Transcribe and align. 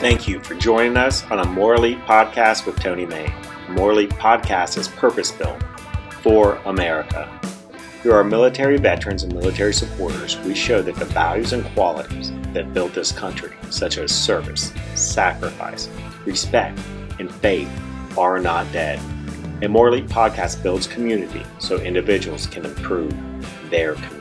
Thank 0.00 0.28
you 0.28 0.38
for 0.38 0.54
joining 0.54 0.96
us 0.96 1.24
on 1.24 1.40
a 1.40 1.44
More 1.44 1.74
Elite 1.74 1.98
podcast 2.06 2.66
with 2.66 2.78
Tony 2.78 3.04
Mayne. 3.04 3.32
Morley 3.70 4.06
podcast 4.06 4.78
is 4.78 4.86
purpose 4.86 5.32
built 5.32 5.60
for 6.22 6.54
America. 6.66 7.28
Through 8.00 8.12
our 8.12 8.22
military 8.22 8.76
veterans 8.76 9.24
and 9.24 9.34
military 9.34 9.74
supporters, 9.74 10.38
we 10.42 10.54
show 10.54 10.82
that 10.82 10.94
the 10.94 11.04
values 11.06 11.52
and 11.52 11.64
qualities 11.74 12.30
that 12.52 12.72
built 12.72 12.94
this 12.94 13.10
country, 13.10 13.56
such 13.70 13.98
as 13.98 14.12
service, 14.12 14.72
sacrifice, 14.94 15.88
respect, 16.24 16.78
and 17.18 17.28
faith, 17.28 17.68
are 18.16 18.38
not 18.38 18.70
dead. 18.72 19.00
A 19.62 19.68
More 19.68 19.88
Elite 19.88 20.06
podcast 20.06 20.62
builds 20.62 20.86
community 20.86 21.44
so 21.58 21.76
individuals 21.78 22.46
can 22.46 22.64
improve 22.64 23.12
their 23.68 23.94
community. 23.94 24.17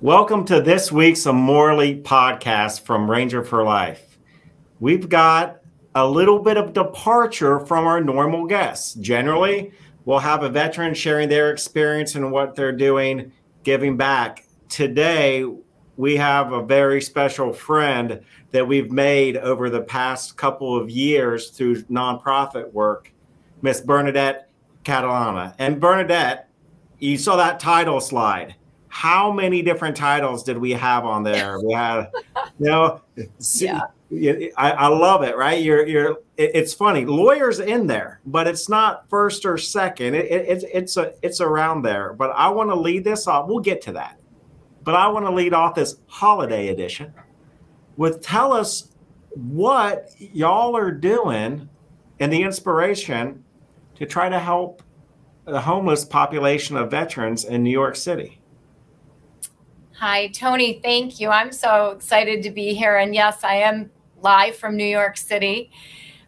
Welcome 0.00 0.44
to 0.44 0.60
this 0.60 0.92
week's 0.92 1.26
More 1.26 1.72
podcast 1.72 2.82
from 2.82 3.10
Ranger 3.10 3.42
for 3.42 3.64
Life. 3.64 4.16
We've 4.78 5.08
got 5.08 5.60
a 5.92 6.06
little 6.06 6.38
bit 6.38 6.56
of 6.56 6.72
departure 6.72 7.58
from 7.66 7.84
our 7.84 8.00
normal 8.00 8.46
guests. 8.46 8.94
Generally, 8.94 9.72
we'll 10.04 10.20
have 10.20 10.44
a 10.44 10.48
veteran 10.48 10.94
sharing 10.94 11.28
their 11.28 11.50
experience 11.50 12.14
and 12.14 12.30
what 12.30 12.54
they're 12.54 12.70
doing, 12.70 13.32
giving 13.64 13.96
back. 13.96 14.46
Today, 14.68 15.44
we 15.96 16.16
have 16.16 16.52
a 16.52 16.62
very 16.62 17.02
special 17.02 17.52
friend 17.52 18.20
that 18.52 18.68
we've 18.68 18.92
made 18.92 19.36
over 19.38 19.68
the 19.68 19.82
past 19.82 20.36
couple 20.36 20.80
of 20.80 20.88
years 20.88 21.50
through 21.50 21.82
nonprofit 21.86 22.72
work, 22.72 23.12
Miss 23.62 23.80
Bernadette 23.80 24.48
Catalana. 24.84 25.56
And 25.58 25.80
Bernadette, 25.80 26.48
you 27.00 27.18
saw 27.18 27.34
that 27.34 27.58
title 27.58 28.00
slide 28.00 28.54
how 28.88 29.32
many 29.32 29.62
different 29.62 29.96
titles 29.96 30.42
did 30.42 30.58
we 30.58 30.72
have 30.72 31.04
on 31.04 31.22
there? 31.22 31.60
We 31.60 31.72
had, 31.72 32.10
you 32.58 32.66
know, 32.66 33.02
yeah. 33.54 33.82
I, 34.10 34.70
I, 34.70 34.86
love 34.88 35.22
it, 35.22 35.36
right? 35.36 35.62
You're, 35.62 35.86
you're, 35.86 36.18
it's 36.36 36.72
funny. 36.72 37.04
Lawyers 37.04 37.60
in 37.60 37.86
there, 37.86 38.20
but 38.24 38.46
it's 38.46 38.68
not 38.68 39.08
first 39.10 39.44
or 39.44 39.58
second. 39.58 40.14
It, 40.14 40.26
it, 40.26 40.48
it's, 40.48 40.64
it's 40.72 40.96
a, 40.96 41.12
it's 41.22 41.40
around 41.40 41.82
there. 41.82 42.14
But 42.14 42.30
I 42.30 42.48
want 42.48 42.70
to 42.70 42.74
lead 42.74 43.04
this 43.04 43.26
off. 43.26 43.48
We'll 43.48 43.60
get 43.60 43.82
to 43.82 43.92
that. 43.92 44.18
But 44.82 44.94
I 44.94 45.08
want 45.08 45.26
to 45.26 45.32
lead 45.32 45.52
off 45.52 45.74
this 45.74 45.96
holiday 46.06 46.68
edition 46.68 47.12
with 47.98 48.22
tell 48.22 48.52
us 48.52 48.88
what 49.34 50.10
y'all 50.18 50.76
are 50.76 50.90
doing 50.90 51.68
and 52.20 52.32
the 52.32 52.42
inspiration 52.42 53.44
to 53.96 54.06
try 54.06 54.28
to 54.28 54.38
help 54.38 54.82
the 55.44 55.60
homeless 55.60 56.04
population 56.04 56.76
of 56.76 56.90
veterans 56.90 57.44
in 57.44 57.62
New 57.62 57.70
York 57.70 57.96
City. 57.96 58.37
Hi, 60.00 60.28
Tony. 60.28 60.78
Thank 60.80 61.18
you. 61.18 61.30
I'm 61.30 61.50
so 61.50 61.90
excited 61.90 62.44
to 62.44 62.52
be 62.52 62.72
here. 62.72 62.98
And 62.98 63.16
yes, 63.16 63.42
I 63.42 63.54
am 63.54 63.90
live 64.22 64.54
from 64.54 64.76
New 64.76 64.86
York 64.86 65.16
City, 65.16 65.72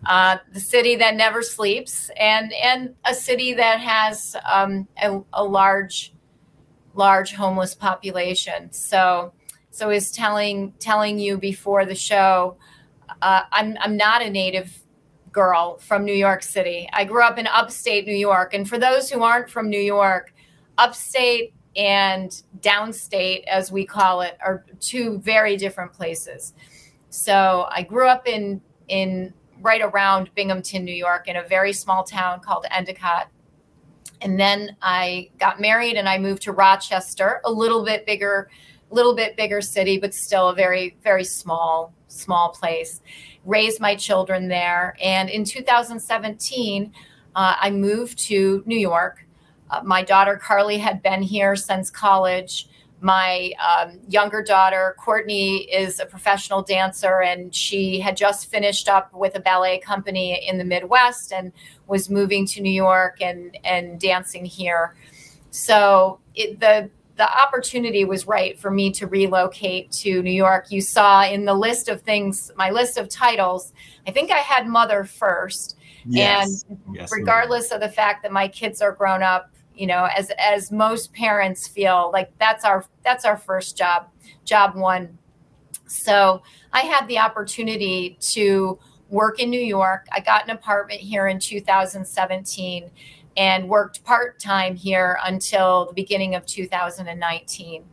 uh, 0.07 0.39
the 0.53 0.59
city 0.59 0.97
that 0.97 1.15
never 1.15 1.41
sleeps, 1.41 2.11
and 2.19 2.53
and 2.55 2.97
a 3.05 3.15
city 3.15 3.55
that 3.55 3.79
has 3.79 4.35
um, 4.45 4.89
a, 5.01 5.21
a, 5.33 5.45
large, 5.45 6.13
large 6.95 7.33
homeless 7.33 7.77
population. 7.77 8.73
So, 8.73 9.33
so 9.71 9.91
is 9.91 10.11
telling 10.11 10.73
telling 10.81 11.21
you 11.21 11.39
before 11.39 11.85
the 11.87 11.95
show, 11.95 12.57
uh, 13.23 13.43
I'm 13.53 13.77
I'm 13.81 13.97
not 13.97 14.21
a 14.21 14.31
native 14.31 14.83
girl 15.31 15.79
from 15.79 16.05
New 16.05 16.13
York 16.13 16.43
City. 16.43 16.89
I 16.93 17.05
grew 17.05 17.23
up 17.23 17.39
in 17.39 17.47
upstate 17.47 18.05
New 18.05 18.17
York, 18.17 18.53
and 18.53 18.69
for 18.69 18.79
those 18.79 19.09
who 19.09 19.23
aren't 19.23 19.49
from 19.49 19.71
New 19.71 19.81
York, 19.81 20.35
upstate 20.77 21.55
and 21.77 22.43
downstate, 22.61 23.45
as 23.45 23.71
we 23.71 23.87
call 23.87 24.23
it, 24.23 24.37
are 24.45 24.65
two 24.81 25.19
very 25.19 25.57
different 25.57 25.93
places. 25.93 26.53
So 27.11 27.67
I 27.71 27.83
grew 27.83 28.09
up 28.09 28.27
in 28.27 28.61
in 28.89 29.33
right 29.61 29.83
around 29.83 30.35
Binghamton, 30.35 30.85
New 30.85 30.95
York, 30.95 31.29
in 31.29 31.37
a 31.37 31.43
very 31.43 31.73
small 31.73 32.03
town 32.03 32.41
called 32.41 32.67
Endicott. 32.71 33.29
And 34.23 34.39
then 34.39 34.77
I 34.83 35.31
got 35.39 35.61
married 35.61 35.97
and 35.97 36.09
I 36.09 36.19
moved 36.19 36.43
to 36.43 36.53
Rochester, 36.53 37.41
a 37.45 37.53
little 37.53 37.85
bit 37.85 38.07
bigger, 38.07 38.51
little 38.91 39.15
bit 39.15 39.37
bigger 39.37 39.61
city, 39.61 39.99
but 39.99 40.15
still 40.15 40.49
a 40.49 40.55
very, 40.55 40.97
very 41.03 41.25
small, 41.25 41.93
small 42.09 42.51
place. 42.51 43.01
Raised 43.45 43.81
my 43.81 43.95
children 43.95 44.49
there. 44.49 44.97
And 45.03 45.31
in 45.31 45.45
2017, 45.45 46.93
uh, 47.35 47.55
I 47.61 47.71
moved 47.71 48.19
to 48.27 48.63
New 48.67 48.79
York 48.79 49.25
uh, 49.71 49.81
my 49.85 50.03
daughter 50.03 50.37
Carly 50.37 50.79
had 50.79 51.03
been 51.03 51.23
here 51.23 51.57
since 51.57 51.91
college. 51.91 52.69
My 53.03 53.53
um, 53.67 53.99
younger 54.09 54.43
daughter, 54.43 54.95
Courtney, 54.99 55.63
is 55.73 56.01
a 56.01 56.07
professional 56.07 56.61
dancer, 56.61 57.23
and 57.23 57.55
she 57.55 57.99
had 57.99 58.17
just 58.17 58.51
finished 58.51 58.89
up 58.89 59.15
with 59.15 59.37
a 59.37 59.41
ballet 59.41 59.79
company 59.79 60.47
in 60.47 60.59
the 60.59 60.65
Midwest 60.65 61.33
and 61.33 61.51
was 61.87 62.11
moving 62.11 62.47
to 62.49 62.61
New 62.61 62.73
York 62.73 63.23
and, 63.23 63.57
and 63.65 63.99
dancing 63.99 64.45
here. 64.45 64.97
So 65.51 66.21
it, 66.35 66.61
the 66.61 66.91
the 67.21 67.39
opportunity 67.39 68.07
was 68.07 68.27
right 68.27 68.59
for 68.59 68.71
me 68.71 68.91
to 68.93 69.07
relocate 69.07 69.93
to 69.93 70.23
New 70.23 70.33
York. 70.33 70.71
You 70.71 70.81
saw 70.81 71.23
in 71.25 71.45
the 71.45 71.53
list 71.53 71.91
of 71.91 72.01
things, 72.01 72.51
my 72.57 72.71
list 72.71 72.97
of 72.97 73.11
titles, 73.11 73.75
I 74.07 74.11
think 74.11 74.31
I 74.31 74.39
had 74.39 74.67
mother 74.67 75.05
first. 75.05 75.77
Yes. 76.07 76.65
And 76.67 76.79
yes, 76.95 77.13
regardless 77.13 77.73
of 77.73 77.81
the 77.81 77.91
fact 77.91 78.23
that 78.23 78.33
my 78.33 78.49
kids 78.49 78.81
are 78.81 78.93
grown 78.93 79.23
up, 79.23 79.53
you 79.75 79.87
know 79.87 80.09
as 80.17 80.31
as 80.39 80.71
most 80.71 81.13
parents 81.13 81.67
feel 81.67 82.11
like 82.13 82.31
that's 82.39 82.65
our 82.65 82.85
that's 83.05 83.25
our 83.25 83.37
first 83.37 83.77
job 83.77 84.09
job 84.45 84.75
one. 84.75 85.19
So 85.87 86.43
i 86.73 86.83
had 86.83 87.09
the 87.09 87.19
opportunity 87.19 88.17
to 88.21 88.79
work 89.09 89.41
in 89.41 89.51
new 89.51 89.61
york. 89.61 90.07
I 90.13 90.21
got 90.21 90.45
an 90.45 90.51
apartment 90.51 91.01
here 91.01 91.27
in 91.29 91.39
2017 91.39 92.91
and 93.37 93.69
worked 93.69 94.05
part-time 94.05 94.77
here 94.77 95.19
until 95.25 95.87
the 95.87 95.95
beginning 95.95 96.35
of 96.35 96.47
2019 96.47 97.85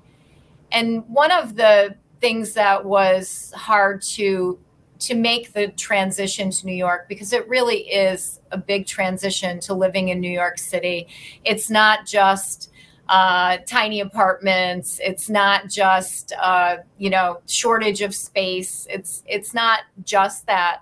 and 0.71 1.07
one 1.07 1.31
of 1.31 1.55
the 1.55 1.95
things 2.19 2.53
that 2.53 2.83
was 2.83 3.53
hard 3.55 4.01
to 4.01 4.59
to 4.99 5.15
make 5.15 5.53
the 5.53 5.67
transition 5.69 6.49
to 6.49 6.65
New 6.65 6.75
York 6.75 7.07
because 7.07 7.33
it 7.33 7.47
really 7.47 7.79
is 7.89 8.39
a 8.51 8.57
big 8.57 8.85
transition 8.85 9.59
to 9.61 9.73
living 9.73 10.09
in 10.09 10.19
New 10.19 10.31
York 10.31 10.57
City. 10.57 11.07
It's 11.43 11.69
not 11.69 12.05
just 12.05 12.71
uh, 13.09 13.57
tiny 13.65 14.01
apartments. 14.01 14.99
It's 15.03 15.29
not 15.29 15.69
just 15.69 16.33
uh, 16.41 16.77
you 16.97 17.09
know 17.09 17.41
shortage 17.47 18.01
of 18.01 18.13
space. 18.13 18.87
It's 18.89 19.23
it's 19.27 19.53
not 19.53 19.81
just 20.03 20.45
that. 20.47 20.81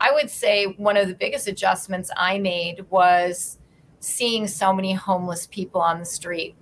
I 0.00 0.12
would 0.12 0.30
say 0.30 0.64
one 0.78 0.96
of 0.96 1.08
the 1.08 1.14
biggest 1.14 1.46
adjustments 1.46 2.10
I 2.16 2.38
made 2.38 2.86
was 2.88 3.58
seeing 4.00 4.46
so 4.46 4.72
many 4.72 4.94
homeless 4.94 5.46
people 5.46 5.80
on 5.80 5.98
the 5.98 6.06
street. 6.06 6.56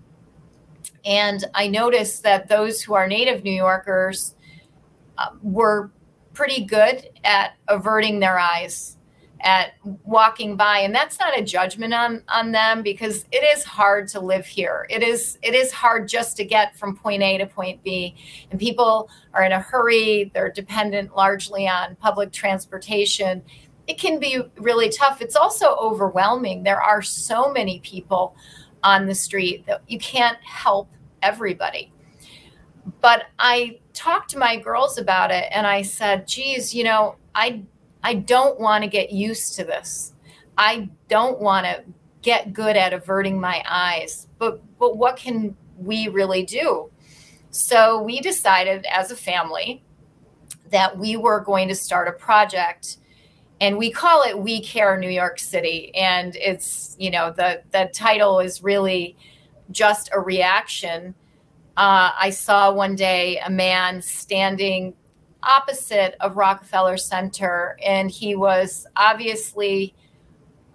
And 1.05 1.45
I 1.55 1.69
noticed 1.69 2.25
that 2.25 2.49
those 2.49 2.83
who 2.83 2.95
are 2.95 3.07
native 3.07 3.45
New 3.45 3.53
Yorkers 3.53 4.35
uh, 5.19 5.29
were 5.41 5.93
pretty 6.37 6.65
good 6.65 7.09
at 7.25 7.55
averting 7.67 8.21
their 8.21 8.39
eyes 8.39 8.99
at 9.41 9.73
walking 10.05 10.57
by 10.57 10.79
and 10.79 10.95
that's 10.95 11.19
not 11.19 11.39
a 11.39 11.43
judgment 11.43 11.93
on 11.93 12.23
on 12.29 12.53
them 12.53 12.83
because 12.83 13.25
it 13.33 13.45
is 13.45 13.65
hard 13.65 14.07
to 14.09 14.21
live 14.21 14.47
here. 14.47 14.87
It 14.91 15.03
is 15.03 15.39
it 15.43 15.55
is 15.55 15.73
hard 15.73 16.09
just 16.09 16.37
to 16.37 16.45
get 16.45 16.77
from 16.77 16.97
point 16.97 17.23
a 17.23 17.39
to 17.39 17.47
point 17.47 17.83
b 17.83 18.17
and 18.51 18.61
people 18.61 19.11
are 19.35 19.45
in 19.45 19.53
a 19.53 19.61
hurry 19.61 20.31
they're 20.35 20.51
dependent 20.51 21.17
largely 21.17 21.67
on 21.67 21.97
public 21.97 22.33
transportation. 22.33 23.43
It 23.87 23.99
can 23.99 24.19
be 24.19 24.41
really 24.57 24.91
tough. 24.91 25.23
It's 25.23 25.37
also 25.37 25.77
overwhelming. 25.77 26.63
There 26.63 26.81
are 26.83 27.03
so 27.03 27.53
many 27.53 27.81
people 27.81 28.37
on 28.83 29.07
the 29.07 29.15
street 29.15 29.67
that 29.67 29.83
you 29.87 29.99
can't 29.99 30.39
help 30.43 30.91
everybody 31.23 31.93
but 33.01 33.25
i 33.39 33.79
talked 33.97 34.31
to 34.31 34.39
my 34.39 34.57
girls 34.57 34.99
about 34.99 35.31
it 35.33 35.47
and 35.51 35.67
I 35.67 35.83
said, 35.83 36.29
geez, 36.29 36.75
you 36.75 36.85
know, 36.85 37.17
I 37.35 37.63
I 38.05 38.15
don't 38.15 38.61
want 38.61 38.85
to 38.85 38.91
get 38.91 39.11
used 39.11 39.57
to 39.57 39.65
this. 39.65 40.13
I 40.57 40.89
don't 41.09 41.41
want 41.41 41.67
to 41.67 41.83
get 42.23 42.53
good 42.53 42.77
at 42.77 42.93
averting 42.93 43.41
my 43.41 43.65
eyes. 43.69 44.29
But 44.39 44.61
but 44.79 44.97
what 44.97 45.17
can 45.17 45.57
we 45.79 46.09
really 46.09 46.45
do? 46.45 46.91
So 47.51 48.01
we 48.03 48.21
decided 48.21 48.85
as 48.87 49.11
a 49.11 49.17
family 49.17 49.83
that 50.71 50.99
we 50.99 51.17
were 51.17 51.41
going 51.41 51.69
to 51.69 51.75
start 51.75 52.07
a 52.07 52.13
project 52.13 52.99
and 53.61 53.79
we 53.79 53.91
call 53.91 54.23
it 54.23 54.39
we 54.39 54.61
care 54.61 54.99
new 54.99 55.09
york 55.09 55.39
city 55.39 55.95
and 55.95 56.37
it's 56.37 56.95
you 56.99 57.11
know 57.11 57.33
the 57.35 57.63
the 57.71 57.89
title 57.95 58.41
is 58.41 58.63
really 58.63 59.17
just 59.71 60.11
a 60.13 60.21
reaction 60.21 61.15
uh, 61.77 62.11
I 62.19 62.31
saw 62.31 62.73
one 62.73 62.97
day 62.97 63.39
a 63.39 63.51
man 63.51 64.01
standing 64.03 64.95
opposite 65.43 66.17
of 66.21 66.37
Rockefeller 66.37 66.97
Center, 66.97 67.79
and 67.85 68.11
he 68.11 68.35
was 68.35 68.87
obviously 68.97 69.95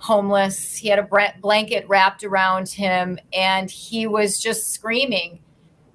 homeless. 0.02 0.76
He 0.76 0.88
had 0.88 1.00
a 1.00 1.34
blanket 1.40 1.88
wrapped 1.88 2.24
around 2.24 2.70
him 2.70 3.20
and 3.34 3.70
he 3.70 4.08
was 4.08 4.40
just 4.40 4.72
screaming, 4.72 5.40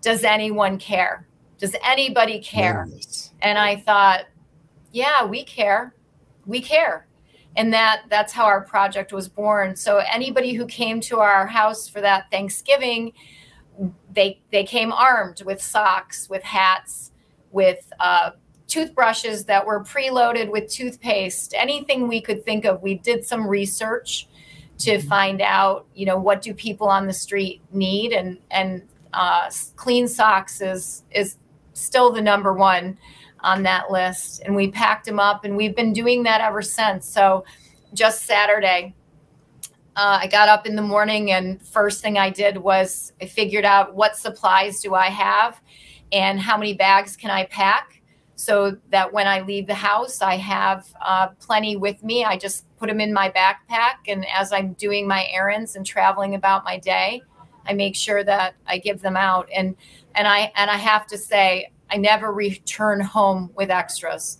Does 0.01 0.23
anyone 0.23 0.79
care? 0.79 1.27
Does 1.59 1.75
anybody 1.85 2.39
care? 2.39 2.87
Nice. 2.87 3.33
And 3.43 3.59
I 3.59 3.77
thought, 3.77 4.27
Yeah, 4.93 5.25
we 5.25 5.43
care. 5.43 5.95
We 6.47 6.61
care. 6.61 7.09
And 7.57 7.73
that 7.73 8.03
that's 8.09 8.33
how 8.33 8.45
our 8.45 8.61
project 8.61 9.13
was 9.13 9.29
born. 9.29 9.75
So 9.75 9.99
anybody 9.99 10.53
who 10.53 10.67
came 10.67 11.01
to 11.03 11.19
our 11.19 11.47
house 11.47 11.89
for 11.89 12.01
that 12.01 12.31
Thanksgiving, 12.31 13.13
they 14.13 14.41
they 14.51 14.65
came 14.65 14.93
armed 14.93 15.43
with 15.43 15.61
socks, 15.61 16.29
with 16.29 16.43
hats, 16.43 17.13
with 17.51 17.93
uh, 18.01 18.31
toothbrushes 18.67 19.45
that 19.45 19.65
were 19.65 19.83
preloaded 19.85 20.51
with 20.51 20.71
toothpaste, 20.71 21.55
anything 21.57 22.09
we 22.09 22.21
could 22.21 22.45
think 22.45 22.65
of. 22.65 22.83
We 22.83 22.95
did 22.95 23.25
some 23.25 23.47
research 23.47 24.29
to 24.79 24.93
mm-hmm. 24.93 25.09
find 25.09 25.41
out, 25.41 25.87
you 25.95 26.07
know, 26.07 26.19
what 26.19 26.43
do 26.43 26.53
people 26.55 26.89
on 26.89 27.07
the 27.07 27.13
street 27.13 27.63
need, 27.73 28.13
and 28.13 28.39
and 28.51 28.83
uh, 29.13 29.51
clean 29.77 30.09
socks 30.09 30.61
is 30.61 31.05
is 31.11 31.37
still 31.73 32.13
the 32.13 32.23
number 32.23 32.53
one 32.53 32.99
on 33.41 33.63
that 33.63 33.91
list. 33.91 34.43
And 34.45 34.57
we 34.57 34.71
packed 34.71 35.07
them 35.07 35.21
up, 35.21 35.45
and 35.45 35.57
we've 35.57 35.77
been 35.77 35.93
doing 35.93 36.23
that 36.25 36.41
ever 36.41 36.63
since. 36.63 37.07
So, 37.07 37.45
just 37.95 38.25
Saturday, 38.25 38.95
uh, 39.97 40.19
I 40.21 40.27
got 40.27 40.49
up 40.49 40.67
in 40.67 40.77
the 40.77 40.83
morning, 40.83 41.33
and 41.33 41.61
first 41.63 42.03
thing 42.03 42.19
I 42.19 42.29
did 42.29 42.59
was 42.59 43.13
I 43.21 43.27
figured 43.27 43.65
out 43.65 43.95
what 43.95 44.17
supplies 44.17 44.81
do 44.81 44.95
I 44.95 45.07
have, 45.07 45.61
and 46.13 46.39
how 46.39 46.57
many 46.59 46.75
bags 46.75 47.17
can 47.17 47.31
I 47.31 47.47
pack 47.47 48.03
so 48.37 48.77
that 48.91 49.11
when 49.11 49.27
I 49.27 49.41
leave 49.41 49.67
the 49.67 49.75
house, 49.75 50.21
I 50.21 50.37
have 50.37 50.87
uh, 51.01 51.29
plenty 51.41 51.77
with 51.77 52.05
me. 52.05 52.25
I 52.25 52.37
just 52.37 52.67
put 52.77 52.89
them 52.89 53.01
in 53.01 53.13
my 53.13 53.31
backpack, 53.31 54.07
and 54.07 54.27
as 54.29 54.53
I'm 54.53 54.75
doing 54.75 55.09
my 55.09 55.27
errands 55.33 55.77
and 55.77 55.87
traveling 55.87 56.35
about 56.35 56.63
my 56.63 56.79
day, 56.79 57.23
I 57.67 57.73
make 57.73 57.97
sure 57.97 58.23
that 58.23 58.55
I 58.67 58.77
give 58.79 59.01
them 59.01 59.17
out. 59.17 59.49
and 59.55 59.75
And 60.15 60.29
I 60.29 60.53
and 60.57 60.71
I 60.71 60.77
have 60.77 61.07
to 61.09 61.19
say, 61.19 61.71
I 61.91 61.97
never 61.97 62.33
return 62.33 63.01
home 63.01 63.51
with 63.55 63.71
extras. 63.71 64.39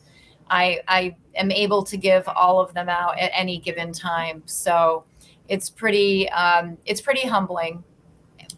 I 0.51 0.81
I 0.87 1.17
am 1.35 1.51
able 1.51 1.83
to 1.85 1.97
give 1.97 2.29
all 2.29 2.61
of 2.61 2.75
them 2.75 2.91
out 2.91 3.19
at 3.19 3.31
any 3.35 3.59
given 3.59 3.93
time. 3.93 4.43
So 4.45 5.05
it's 5.49 5.71
pretty 5.71 6.29
um, 6.31 6.79
it's 6.87 7.01
pretty 7.01 7.27
humbling, 7.27 7.83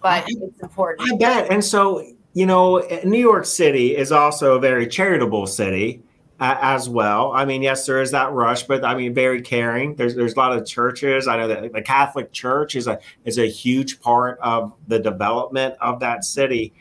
but 0.03 0.25
I, 0.25 0.27
it's 0.27 0.61
important. 0.61 1.13
I 1.13 1.17
bet. 1.17 1.51
And 1.51 1.65
so 1.65 2.05
you 2.35 2.47
know, 2.47 2.87
New 3.05 3.19
York 3.19 3.47
City 3.47 3.97
is 3.97 4.13
also 4.13 4.55
a 4.55 4.61
very 4.61 4.87
charitable 4.87 5.47
city 5.47 6.03
uh, 6.41 6.57
as 6.61 6.89
well. 6.89 7.33
I 7.33 7.45
mean, 7.45 7.63
yes, 7.63 7.87
there 7.87 8.01
is 8.01 8.13
that 8.13 8.33
rush, 8.33 8.63
but 8.63 8.85
I 8.85 8.95
mean, 8.95 9.13
very 9.13 9.43
caring. 9.43 9.97
There's 9.97 10.15
there's 10.15 10.35
a 10.35 10.39
lot 10.39 10.57
of 10.57 10.65
churches. 10.67 11.27
I 11.27 11.37
know 11.37 11.49
that 11.49 11.73
the 11.73 11.83
Catholic 11.83 12.33
Church 12.33 12.77
is 12.77 12.87
a 12.87 13.01
is 13.25 13.39
a 13.39 13.47
huge 13.47 14.01
part 14.01 14.39
of 14.41 14.73
the 14.87 14.99
development 14.99 15.75
of 15.81 16.01
that 16.01 16.25
city. 16.25 16.73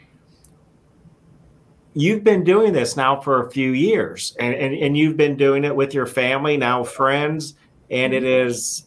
You've 1.94 2.24
been 2.24 2.44
doing 2.44 2.74
this 2.74 2.96
now 2.96 3.20
for 3.20 3.48
a 3.48 3.50
few 3.50 3.72
years, 3.72 4.36
and, 4.40 4.54
and, 4.54 4.76
and 4.76 4.96
you've 4.96 5.18
been 5.18 5.36
doing 5.36 5.64
it 5.64 5.76
with 5.76 5.96
your 5.96 6.06
family, 6.06 6.56
now 6.56 6.84
friends, 6.84 7.56
and 7.90 8.14
it 8.14 8.24
is 8.24 8.87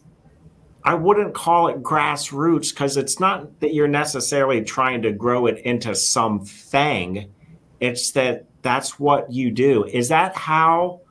I 0.83 0.95
wouldn't 0.95 1.33
call 1.33 1.67
it 1.67 1.83
grassroots 1.83 2.71
because 2.71 2.97
it's 2.97 3.19
not 3.19 3.59
that 3.59 3.73
you're 3.73 3.87
necessarily 3.87 4.63
trying 4.63 5.01
to 5.03 5.11
grow 5.11 5.45
it 5.45 5.59
into 5.59 5.93
something. 5.93 7.31
It's 7.79 8.11
that 8.11 8.45
that's 8.61 8.99
what 8.99 9.31
you 9.31 9.51
do. 9.51 9.85
Is 9.85 10.09
that 10.09 10.35
how 10.35 11.01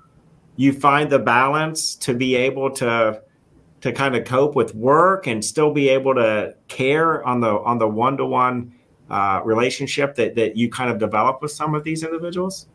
you 0.56 0.72
find 0.72 1.10
the 1.10 1.18
balance 1.18 1.94
to 1.96 2.14
be 2.14 2.34
able 2.36 2.70
to 2.72 3.22
to 3.80 3.92
kind 3.92 4.14
of 4.14 4.24
cope 4.24 4.54
with 4.54 4.74
work 4.74 5.26
and 5.26 5.42
still 5.42 5.72
be 5.72 5.88
able 5.88 6.14
to 6.14 6.54
care 6.68 7.24
on 7.24 7.40
the 7.40 7.50
on 7.60 7.78
the 7.78 7.88
one 7.88 8.16
to 8.16 8.26
one 8.26 8.72
relationship 9.44 10.14
that 10.16 10.34
that 10.34 10.56
you 10.56 10.68
kind 10.68 10.90
of 10.90 10.98
develop 10.98 11.42
with 11.42 11.52
some 11.52 11.74
of 11.74 11.84
these 11.84 12.02
individuals? 12.02 12.66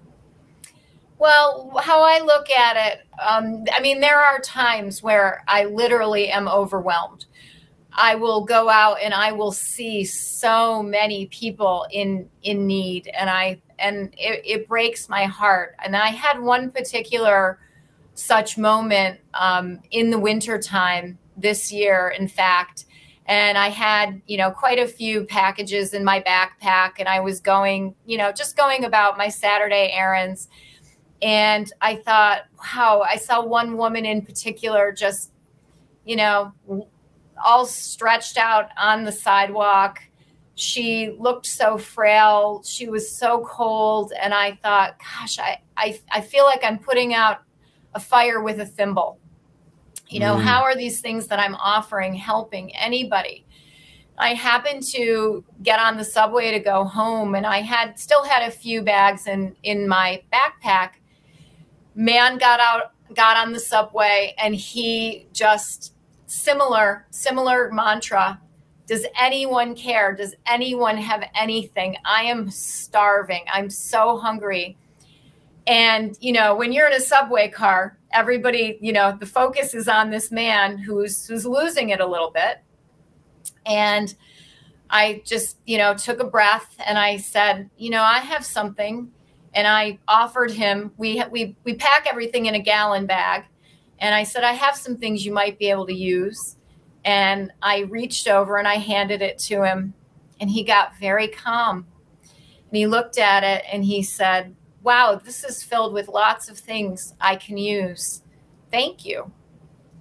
Well, 1.17 1.71
how 1.81 2.03
I 2.03 2.19
look 2.19 2.49
at 2.49 2.75
it, 2.91 3.07
um, 3.25 3.63
I 3.71 3.79
mean, 3.79 4.01
there 4.01 4.19
are 4.19 4.39
times 4.39 5.01
where 5.01 5.43
I 5.47 5.65
literally 5.65 6.29
am 6.29 6.47
overwhelmed. 6.47 7.25
I 7.93 8.15
will 8.15 8.43
go 8.43 8.69
out 8.69 8.97
and 9.01 9.13
I 9.13 9.31
will 9.31 9.53
see 9.53 10.03
so 10.03 10.83
many 10.83 11.27
people 11.27 11.87
in 11.91 12.29
in 12.43 12.67
need, 12.67 13.07
and 13.07 13.29
I 13.29 13.61
and 13.79 14.13
it, 14.17 14.41
it 14.45 14.67
breaks 14.67 15.07
my 15.07 15.23
heart. 15.23 15.75
And 15.83 15.95
I 15.95 16.09
had 16.09 16.41
one 16.41 16.71
particular 16.71 17.59
such 18.15 18.57
moment 18.57 19.19
um, 19.33 19.79
in 19.91 20.09
the 20.09 20.19
winter 20.19 20.59
time 20.59 21.17
this 21.37 21.71
year, 21.71 22.13
in 22.17 22.27
fact, 22.27 22.85
and 23.25 23.57
I 23.57 23.69
had 23.69 24.21
you 24.27 24.35
know 24.37 24.51
quite 24.51 24.79
a 24.79 24.87
few 24.87 25.23
packages 25.23 25.93
in 25.93 26.03
my 26.03 26.19
backpack, 26.19 26.93
and 26.99 27.07
I 27.07 27.21
was 27.21 27.39
going 27.39 27.95
you 28.05 28.17
know 28.17 28.33
just 28.33 28.57
going 28.57 28.83
about 28.83 29.17
my 29.17 29.29
Saturday 29.29 29.91
errands 29.93 30.49
and 31.21 31.71
I 31.81 31.95
thought, 31.95 32.43
wow, 32.59 33.03
I 33.05 33.17
saw 33.17 33.43
one 33.43 33.77
woman 33.77 34.05
in 34.05 34.21
particular 34.21 34.91
just, 34.91 35.31
you 36.05 36.15
know, 36.15 36.53
all 37.43 37.65
stretched 37.65 38.37
out 38.37 38.69
on 38.77 39.03
the 39.03 39.11
sidewalk. 39.11 39.99
She 40.55 41.15
looked 41.17 41.45
so 41.45 41.77
frail. 41.77 42.61
She 42.63 42.87
was 42.87 43.09
so 43.09 43.45
cold. 43.45 44.13
And 44.21 44.33
I 44.33 44.53
thought, 44.55 44.97
gosh, 44.99 45.39
I, 45.39 45.59
I, 45.77 45.99
I 46.11 46.21
feel 46.21 46.45
like 46.45 46.63
I'm 46.63 46.79
putting 46.79 47.13
out 47.13 47.41
a 47.93 47.99
fire 47.99 48.41
with 48.41 48.59
a 48.59 48.65
thimble. 48.65 49.17
You 50.07 50.19
know, 50.19 50.35
mm. 50.35 50.41
how 50.41 50.61
are 50.61 50.75
these 50.75 51.01
things 51.01 51.27
that 51.27 51.39
I'm 51.39 51.55
offering 51.55 52.13
helping 52.13 52.75
anybody? 52.75 53.45
I 54.17 54.33
happened 54.33 54.83
to 54.93 55.43
get 55.63 55.79
on 55.79 55.97
the 55.97 56.05
subway 56.05 56.51
to 56.51 56.59
go 56.59 56.85
home 56.85 57.35
and 57.35 57.45
I 57.45 57.59
had 57.59 57.99
still 57.99 58.23
had 58.23 58.47
a 58.47 58.51
few 58.51 58.81
bags 58.81 59.27
in 59.27 59.55
in 59.63 59.87
my 59.87 60.21
backpack 60.31 60.91
man 61.95 62.37
got 62.37 62.59
out 62.59 62.91
got 63.13 63.37
on 63.37 63.53
the 63.53 63.59
subway 63.59 64.33
and 64.37 64.53
he 64.53 65.27
just 65.33 65.93
similar 66.27 67.05
similar 67.09 67.71
mantra. 67.71 68.39
Does 68.87 69.05
anyone 69.19 69.73
care? 69.75 70.13
Does 70.13 70.35
anyone 70.45 70.97
have 70.97 71.27
anything? 71.33 71.97
I 72.05 72.23
am 72.23 72.51
starving. 72.51 73.43
I'm 73.51 73.69
so 73.69 74.17
hungry. 74.17 74.77
And 75.65 76.15
you 76.19 76.33
know 76.33 76.55
when 76.55 76.71
you're 76.71 76.87
in 76.87 76.93
a 76.93 76.99
subway 76.99 77.47
car 77.47 77.97
everybody 78.11 78.77
you 78.81 78.93
know 78.93 79.17
the 79.19 79.25
focus 79.25 79.73
is 79.73 79.87
on 79.87 80.09
this 80.09 80.31
man 80.31 80.77
who's 80.77 81.27
who's 81.27 81.45
losing 81.45 81.89
it 81.89 82.01
a 82.01 82.05
little 82.05 82.31
bit. 82.31 82.61
And 83.65 84.13
i 84.89 85.19
just 85.25 85.57
you 85.65 85.79
know 85.79 85.95
took 85.95 86.19
a 86.19 86.23
breath 86.23 86.75
and 86.85 86.99
i 86.99 87.17
said 87.17 87.67
you 87.75 87.89
know 87.89 88.03
i 88.03 88.19
have 88.19 88.45
something 88.45 89.11
and 89.55 89.65
I 89.65 89.97
offered 90.07 90.51
him 90.51 90.91
we 90.97 91.23
we 91.31 91.55
we 91.63 91.75
pack 91.75 92.05
everything 92.07 92.45
in 92.45 92.55
a 92.55 92.59
gallon 92.59 93.05
bag. 93.05 93.45
And 93.99 94.13
I 94.13 94.23
said 94.23 94.43
I 94.43 94.51
have 94.51 94.75
some 94.75 94.97
things 94.97 95.25
you 95.25 95.33
might 95.33 95.57
be 95.57 95.69
able 95.69 95.87
to 95.87 95.95
use. 95.95 96.57
And 97.05 97.51
I 97.61 97.81
reached 97.81 98.27
over 98.27 98.57
and 98.57 98.67
I 98.67 98.75
handed 98.75 99.21
it 99.21 99.39
to 99.39 99.63
him 99.63 99.93
and 100.41 100.49
he 100.49 100.63
got 100.63 100.97
very 100.99 101.29
calm. 101.29 101.87
And 102.21 102.77
he 102.77 102.85
looked 102.85 103.17
at 103.17 103.43
it 103.43 103.63
and 103.71 103.83
he 103.85 104.03
said 104.03 104.53
wow 104.83 105.19
this 105.23 105.43
is 105.43 105.63
filled 105.63 105.93
with 105.93 106.09
lots 106.09 106.49
of 106.49 106.57
things 106.57 107.15
I 107.21 107.37
can 107.37 107.57
use. 107.57 108.21
Thank 108.71 109.05
you. 109.05 109.31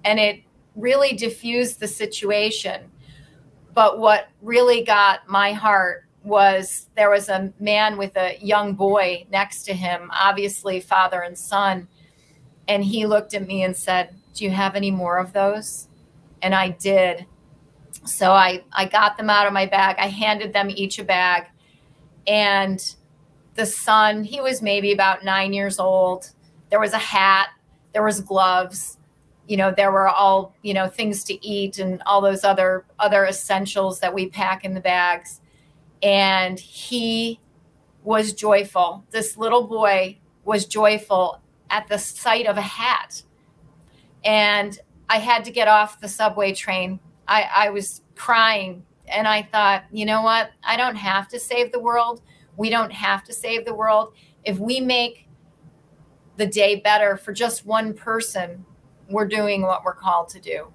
And 0.03 0.19
it 0.19 0.41
really 0.75 1.13
diffused 1.13 1.79
the 1.79 1.87
situation. 1.87 2.91
But 3.73 3.99
what 3.99 4.27
really 4.41 4.83
got 4.83 5.27
my 5.29 5.53
heart 5.53 6.04
was 6.25 6.87
there 6.95 7.09
was 7.09 7.29
a 7.29 7.53
man 7.59 7.97
with 7.97 8.17
a 8.17 8.37
young 8.41 8.73
boy 8.73 9.25
next 9.31 9.63
to 9.63 9.73
him, 9.73 10.09
obviously 10.11 10.79
father 10.79 11.21
and 11.21 11.37
son. 11.37 11.87
And 12.67 12.83
he 12.83 13.05
looked 13.05 13.33
at 13.33 13.45
me 13.45 13.63
and 13.63 13.77
said, 13.77 14.15
Do 14.33 14.43
you 14.43 14.49
have 14.51 14.75
any 14.75 14.91
more 14.91 15.17
of 15.17 15.33
those? 15.33 15.87
And 16.41 16.55
I 16.55 16.69
did. 16.69 17.25
So 18.05 18.31
I, 18.31 18.63
I 18.71 18.85
got 18.85 19.17
them 19.17 19.29
out 19.29 19.47
of 19.47 19.53
my 19.53 19.65
bag. 19.65 19.97
I 19.99 20.07
handed 20.07 20.53
them 20.53 20.69
each 20.69 20.99
a 20.99 21.03
bag. 21.03 21.47
And 22.27 22.83
the 23.53 23.65
son, 23.65 24.23
he 24.23 24.41
was 24.41 24.61
maybe 24.61 24.91
about 24.91 25.23
nine 25.23 25.53
years 25.53 25.79
old. 25.79 26.31
There 26.69 26.79
was 26.79 26.93
a 26.93 26.97
hat, 26.97 27.49
there 27.93 28.03
was 28.03 28.19
gloves, 28.19 28.97
you 29.47 29.57
know, 29.57 29.71
there 29.71 29.91
were 29.91 30.09
all, 30.09 30.55
you 30.63 30.73
know, 30.73 30.87
things 30.87 31.23
to 31.25 31.45
eat 31.45 31.77
and 31.77 32.01
all 32.05 32.19
those 32.19 32.43
other 32.43 32.83
other 32.97 33.25
essentials 33.25 33.99
that 33.99 34.13
we 34.13 34.27
pack 34.27 34.65
in 34.65 34.73
the 34.73 34.81
bags 34.81 35.39
and 36.05 36.59
he 36.59 37.41
was 38.03 38.33
joyful. 38.33 39.05
This 39.11 39.37
little 39.37 39.67
boy 39.67 40.19
was 40.45 40.65
joyful 40.67 41.41
at 41.71 41.89
the 41.89 41.97
sight 41.97 42.47
of 42.47 42.57
a 42.57 42.61
hat. 42.61 43.23
And 44.23 44.79
I 45.09 45.19
had 45.19 45.45
to 45.45 45.51
get 45.51 45.67
off 45.67 45.99
the 46.01 46.07
subway 46.07 46.53
train. 46.53 46.99
I, 47.27 47.49
I 47.55 47.69
was 47.71 48.03
crying 48.15 48.85
and 49.07 49.27
I 49.27 49.43
thought, 49.43 49.85
you 49.91 50.05
know 50.05 50.21
what? 50.21 50.51
I 50.63 50.77
don't 50.77 50.97
have 50.97 51.27
to 51.29 51.39
save 51.39 51.71
the 51.71 51.79
world. 51.81 52.21
We 52.57 52.69
don't 52.69 52.93
have 52.93 53.23
to 53.25 53.33
save 53.33 53.65
the 53.65 53.75
world. 53.75 54.13
If 54.43 54.59
we 54.59 54.81
make 54.81 55.27
the 56.37 56.47
day 56.47 56.77
better 56.77 57.17
for 57.17 57.33
just 57.33 57.65
one 57.65 57.95
person, 57.95 58.65
we're 59.09 59.27
doing 59.27 59.63
what 59.63 59.83
we're 59.85 59.95
called 59.95 60.29
to 60.29 60.39
do. 60.41 60.67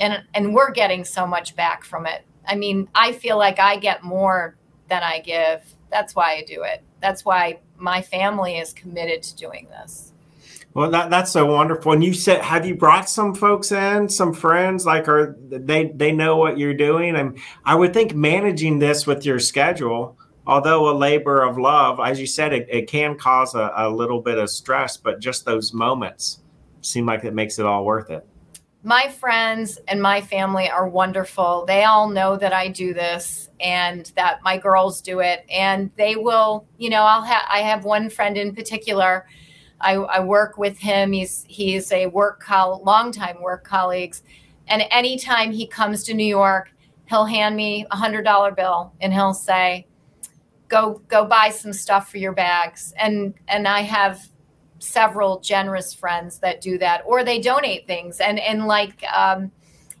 and 0.00 0.24
and 0.34 0.54
we're 0.54 0.72
getting 0.72 1.04
so 1.04 1.26
much 1.26 1.56
back 1.56 1.84
from 1.84 2.06
it. 2.06 2.24
I 2.46 2.56
mean, 2.56 2.88
I 2.94 3.12
feel 3.12 3.38
like 3.38 3.60
I 3.60 3.78
get 3.78 4.04
more 4.04 4.57
than 4.88 5.02
I 5.02 5.20
give. 5.20 5.62
That's 5.90 6.14
why 6.14 6.36
I 6.36 6.44
do 6.44 6.62
it. 6.62 6.82
That's 7.00 7.24
why 7.24 7.60
my 7.76 8.02
family 8.02 8.58
is 8.58 8.72
committed 8.72 9.22
to 9.22 9.36
doing 9.36 9.68
this. 9.70 10.12
Well, 10.74 10.90
that, 10.90 11.10
that's 11.10 11.32
so 11.32 11.46
wonderful. 11.46 11.92
And 11.92 12.04
you 12.04 12.12
said, 12.14 12.42
have 12.42 12.66
you 12.66 12.74
brought 12.74 13.08
some 13.08 13.34
folks 13.34 13.72
in, 13.72 14.08
some 14.08 14.34
friends? 14.34 14.84
Like, 14.84 15.08
are 15.08 15.36
they 15.40 15.86
they 15.86 16.12
know 16.12 16.36
what 16.36 16.58
you're 16.58 16.74
doing? 16.74 17.16
And 17.16 17.38
I 17.64 17.74
would 17.74 17.94
think 17.94 18.14
managing 18.14 18.78
this 18.78 19.06
with 19.06 19.24
your 19.24 19.38
schedule, 19.38 20.18
although 20.46 20.88
a 20.90 20.94
labor 20.96 21.42
of 21.42 21.58
love, 21.58 21.98
as 22.00 22.20
you 22.20 22.26
said, 22.26 22.52
it, 22.52 22.66
it 22.70 22.86
can 22.86 23.16
cause 23.16 23.54
a, 23.54 23.72
a 23.76 23.88
little 23.88 24.20
bit 24.20 24.38
of 24.38 24.50
stress. 24.50 24.96
But 24.96 25.20
just 25.20 25.46
those 25.46 25.72
moments 25.72 26.42
seem 26.82 27.06
like 27.06 27.24
it 27.24 27.34
makes 27.34 27.58
it 27.58 27.66
all 27.66 27.84
worth 27.84 28.10
it 28.10 28.26
my 28.82 29.08
friends 29.08 29.78
and 29.88 30.00
my 30.00 30.20
family 30.20 30.70
are 30.70 30.88
wonderful. 30.88 31.64
They 31.66 31.84
all 31.84 32.08
know 32.08 32.36
that 32.36 32.52
I 32.52 32.68
do 32.68 32.94
this 32.94 33.50
and 33.60 34.10
that 34.14 34.42
my 34.42 34.56
girls 34.56 35.00
do 35.00 35.20
it. 35.20 35.44
And 35.50 35.90
they 35.96 36.14
will, 36.16 36.66
you 36.76 36.88
know, 36.88 37.02
I'll 37.02 37.22
have 37.22 37.42
I 37.50 37.60
have 37.60 37.84
one 37.84 38.08
friend 38.08 38.36
in 38.36 38.54
particular. 38.54 39.26
I, 39.80 39.94
I 39.94 40.20
work 40.20 40.58
with 40.58 40.78
him. 40.78 41.12
He's 41.12 41.44
he's 41.48 41.90
a 41.90 42.06
work 42.06 42.40
col 42.40 42.82
longtime 42.84 43.42
work 43.42 43.64
colleagues. 43.64 44.22
And 44.68 44.84
anytime 44.90 45.50
he 45.50 45.66
comes 45.66 46.04
to 46.04 46.14
New 46.14 46.24
York, 46.24 46.72
he'll 47.06 47.24
hand 47.24 47.56
me 47.56 47.86
a 47.90 47.96
hundred 47.96 48.22
dollar 48.22 48.52
bill 48.52 48.92
and 49.00 49.12
he'll 49.12 49.34
say, 49.34 49.86
Go 50.68 51.02
go 51.08 51.24
buy 51.24 51.50
some 51.50 51.72
stuff 51.72 52.10
for 52.10 52.18
your 52.18 52.32
bags. 52.32 52.92
And 52.96 53.34
and 53.48 53.66
I 53.66 53.80
have 53.80 54.28
several 54.78 55.40
generous 55.40 55.92
friends 55.92 56.38
that 56.38 56.60
do 56.60 56.78
that 56.78 57.02
or 57.06 57.24
they 57.24 57.40
donate 57.40 57.86
things. 57.86 58.20
And 58.20 58.38
and 58.38 58.66
like 58.66 59.02
um, 59.12 59.50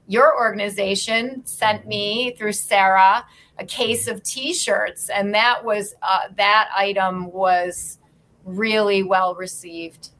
your 0.06 0.36
organization 0.36 1.44
sent 1.44 1.86
me 1.86 2.34
through 2.38 2.52
sarah 2.52 3.24
a 3.58 3.64
case 3.64 4.06
of 4.06 4.22
t-shirts 4.22 5.10
and 5.10 5.34
that 5.34 5.64
was 5.64 5.94
uh, 6.02 6.20
that 6.36 6.68
item 6.74 7.30
was 7.32 7.98
really 8.44 9.02
well 9.02 9.34
received. 9.34 10.10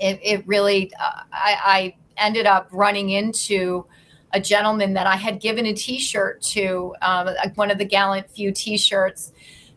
It, 0.00 0.18
it 0.22 0.46
really 0.46 0.92
uh, 1.00 1.22
I, 1.32 1.56
I 1.64 1.96
ended 2.16 2.46
up 2.46 2.68
running 2.72 3.10
into 3.10 3.86
a 4.32 4.40
gentleman 4.40 4.92
that 4.92 5.06
i 5.06 5.16
had 5.16 5.40
given 5.40 5.66
a 5.66 5.72
t-shirt 5.72 6.42
to 6.42 6.94
um, 7.00 7.28
one 7.54 7.70
of 7.70 7.78
the 7.78 7.84
gallant 7.84 8.28
few 8.30 8.52
t-shirts 8.52 9.32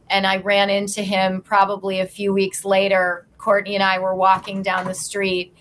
and 0.09 0.27
i 0.27 0.37
ran 0.37 0.69
into 0.69 1.01
him 1.01 1.41
probably 1.41 2.01
a 2.01 2.05
few 2.05 2.33
weeks 2.33 2.65
later 2.65 3.27
Courtney 3.41 3.75
and 3.75 3.83
I 3.83 3.99
were 3.99 4.15
walking 4.15 4.61
down 4.61 4.85
the 4.85 4.93
street 4.93 5.55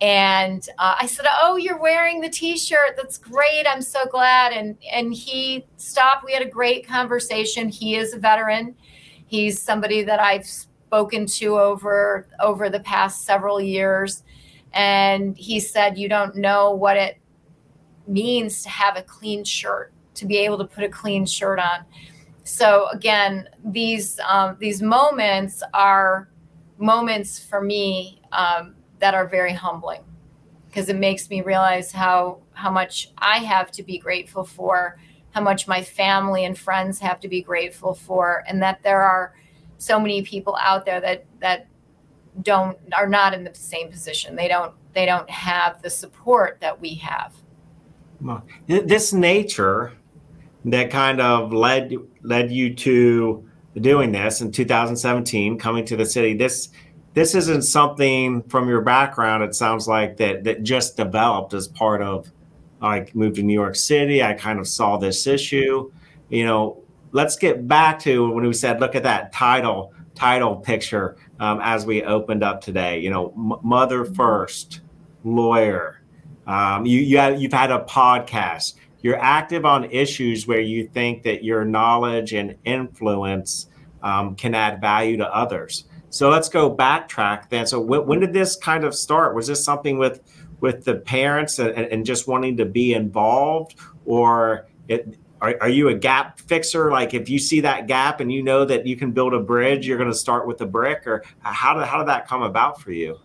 and 0.00 0.68
uh, 0.78 0.96
I 1.00 1.06
said, 1.06 1.26
"Oh, 1.42 1.56
you're 1.56 1.80
wearing 1.80 2.20
the 2.20 2.28
T-shirt. 2.28 2.96
That's 2.96 3.16
great. 3.16 3.66
I'm 3.66 3.80
so 3.80 4.04
glad." 4.06 4.52
And 4.52 4.76
and 4.92 5.14
he 5.14 5.66
stopped. 5.76 6.24
We 6.24 6.32
had 6.32 6.42
a 6.42 6.50
great 6.50 6.86
conversation. 6.86 7.68
He 7.68 7.96
is 7.96 8.12
a 8.12 8.18
veteran. 8.18 8.74
He's 9.26 9.60
somebody 9.60 10.02
that 10.02 10.20
I've 10.20 10.46
spoken 10.46 11.26
to 11.26 11.58
over 11.58 12.28
over 12.40 12.68
the 12.68 12.80
past 12.80 13.24
several 13.24 13.60
years, 13.60 14.22
and 14.74 15.36
he 15.36 15.60
said, 15.60 15.96
"You 15.96 16.10
don't 16.10 16.36
know 16.36 16.72
what 16.72 16.98
it 16.98 17.18
means 18.06 18.62
to 18.64 18.68
have 18.68 18.98
a 18.98 19.02
clean 19.02 19.44
shirt, 19.44 19.92
to 20.14 20.26
be 20.26 20.36
able 20.38 20.58
to 20.58 20.66
put 20.66 20.84
a 20.84 20.90
clean 20.90 21.24
shirt 21.24 21.58
on." 21.58 21.86
So 22.44 22.88
again, 22.92 23.48
these 23.64 24.20
um, 24.28 24.58
these 24.60 24.82
moments 24.82 25.62
are 25.72 26.28
moments 26.78 27.38
for 27.38 27.60
me 27.60 28.20
um, 28.32 28.74
that 28.98 29.14
are 29.14 29.26
very 29.26 29.52
humbling 29.52 30.02
because 30.68 30.88
it 30.88 30.96
makes 30.96 31.30
me 31.30 31.40
realize 31.40 31.90
how 31.92 32.38
how 32.52 32.70
much 32.70 33.10
I 33.18 33.38
have 33.38 33.70
to 33.72 33.82
be 33.82 33.98
grateful 33.98 34.44
for, 34.44 34.98
how 35.30 35.40
much 35.40 35.68
my 35.68 35.82
family 35.82 36.44
and 36.44 36.58
friends 36.58 36.98
have 37.00 37.20
to 37.20 37.28
be 37.28 37.42
grateful 37.42 37.94
for, 37.94 38.44
and 38.46 38.62
that 38.62 38.82
there 38.82 39.02
are 39.02 39.34
so 39.78 40.00
many 40.00 40.22
people 40.22 40.56
out 40.60 40.84
there 40.84 41.00
that 41.00 41.24
that 41.40 41.66
don't 42.42 42.78
are 42.94 43.06
not 43.06 43.32
in 43.32 43.44
the 43.44 43.54
same 43.54 43.90
position. 43.90 44.36
They 44.36 44.48
don't 44.48 44.74
they 44.92 45.06
don't 45.06 45.28
have 45.30 45.82
the 45.82 45.90
support 45.90 46.58
that 46.60 46.80
we 46.80 46.94
have. 46.94 47.34
Well, 48.20 48.42
this 48.66 49.12
nature 49.12 49.92
that 50.66 50.90
kind 50.90 51.20
of 51.20 51.52
led 51.52 51.94
led 52.22 52.50
you 52.50 52.74
to 52.74 53.48
doing 53.80 54.12
this 54.12 54.40
in 54.40 54.52
2017, 54.52 55.58
coming 55.58 55.84
to 55.86 55.96
the 55.96 56.06
city. 56.06 56.34
This 56.34 56.70
this 57.14 57.34
isn't 57.34 57.62
something 57.62 58.42
from 58.42 58.68
your 58.68 58.82
background. 58.82 59.42
It 59.42 59.54
sounds 59.54 59.88
like 59.88 60.18
that 60.18 60.44
that 60.44 60.62
just 60.62 60.96
developed 60.96 61.54
as 61.54 61.68
part 61.68 62.02
of 62.02 62.30
I 62.82 63.06
moved 63.14 63.36
to 63.36 63.42
New 63.42 63.54
York 63.54 63.76
City. 63.76 64.22
I 64.22 64.34
kind 64.34 64.58
of 64.58 64.68
saw 64.68 64.96
this 64.96 65.26
issue. 65.26 65.90
You 66.28 66.44
know, 66.44 66.82
let's 67.12 67.36
get 67.36 67.66
back 67.66 67.98
to 68.00 68.30
when 68.30 68.44
we 68.44 68.52
said, 68.52 68.80
look 68.80 68.94
at 68.94 69.02
that 69.04 69.32
title 69.32 69.92
title 70.14 70.56
picture 70.56 71.16
um, 71.40 71.60
as 71.62 71.86
we 71.86 72.02
opened 72.02 72.42
up 72.42 72.60
today. 72.60 72.98
You 73.00 73.10
know, 73.10 73.32
m- 73.36 73.60
mother 73.62 74.04
first, 74.04 74.80
lawyer. 75.24 76.02
Um, 76.46 76.86
you 76.86 77.00
you 77.00 77.18
have, 77.18 77.40
you've 77.40 77.52
had 77.52 77.70
a 77.70 77.80
podcast 77.80 78.74
you're 79.06 79.22
active 79.22 79.64
on 79.64 79.84
issues 79.84 80.48
where 80.48 80.60
you 80.60 80.88
think 80.88 81.22
that 81.22 81.44
your 81.44 81.64
knowledge 81.64 82.32
and 82.32 82.56
influence 82.64 83.68
um, 84.02 84.34
can 84.34 84.52
add 84.52 84.80
value 84.80 85.16
to 85.18 85.32
others. 85.32 85.84
So 86.10 86.28
let's 86.28 86.48
go 86.48 86.74
backtrack 86.74 87.48
then. 87.48 87.68
So 87.68 87.80
when, 87.80 88.04
when, 88.04 88.18
did 88.18 88.32
this 88.32 88.56
kind 88.56 88.82
of 88.82 88.96
start? 88.96 89.36
Was 89.36 89.46
this 89.46 89.64
something 89.64 89.96
with 89.96 90.20
with 90.58 90.84
the 90.84 90.96
parents 90.96 91.60
and, 91.60 91.70
and 91.70 92.04
just 92.04 92.26
wanting 92.26 92.56
to 92.56 92.64
be 92.64 92.94
involved, 92.94 93.76
or 94.06 94.66
it, 94.88 95.16
are, 95.40 95.54
are 95.60 95.68
you 95.68 95.88
a 95.88 95.94
gap 95.94 96.40
fixer? 96.40 96.90
Like 96.90 97.14
if 97.14 97.28
you 97.28 97.38
see 97.38 97.60
that 97.60 97.86
gap 97.86 98.18
and 98.18 98.32
you 98.32 98.42
know 98.42 98.64
that 98.64 98.88
you 98.88 98.96
can 98.96 99.12
build 99.12 99.34
a 99.34 99.40
bridge, 99.40 99.86
you're 99.86 99.98
going 99.98 100.10
to 100.10 100.18
start 100.18 100.48
with 100.48 100.60
a 100.62 100.66
brick, 100.66 101.06
or 101.06 101.22
how 101.38 101.74
did 101.74 101.86
how 101.86 101.98
did 101.98 102.08
that 102.08 102.26
come 102.26 102.42
about 102.42 102.80
for 102.80 102.90
you? 102.90 103.20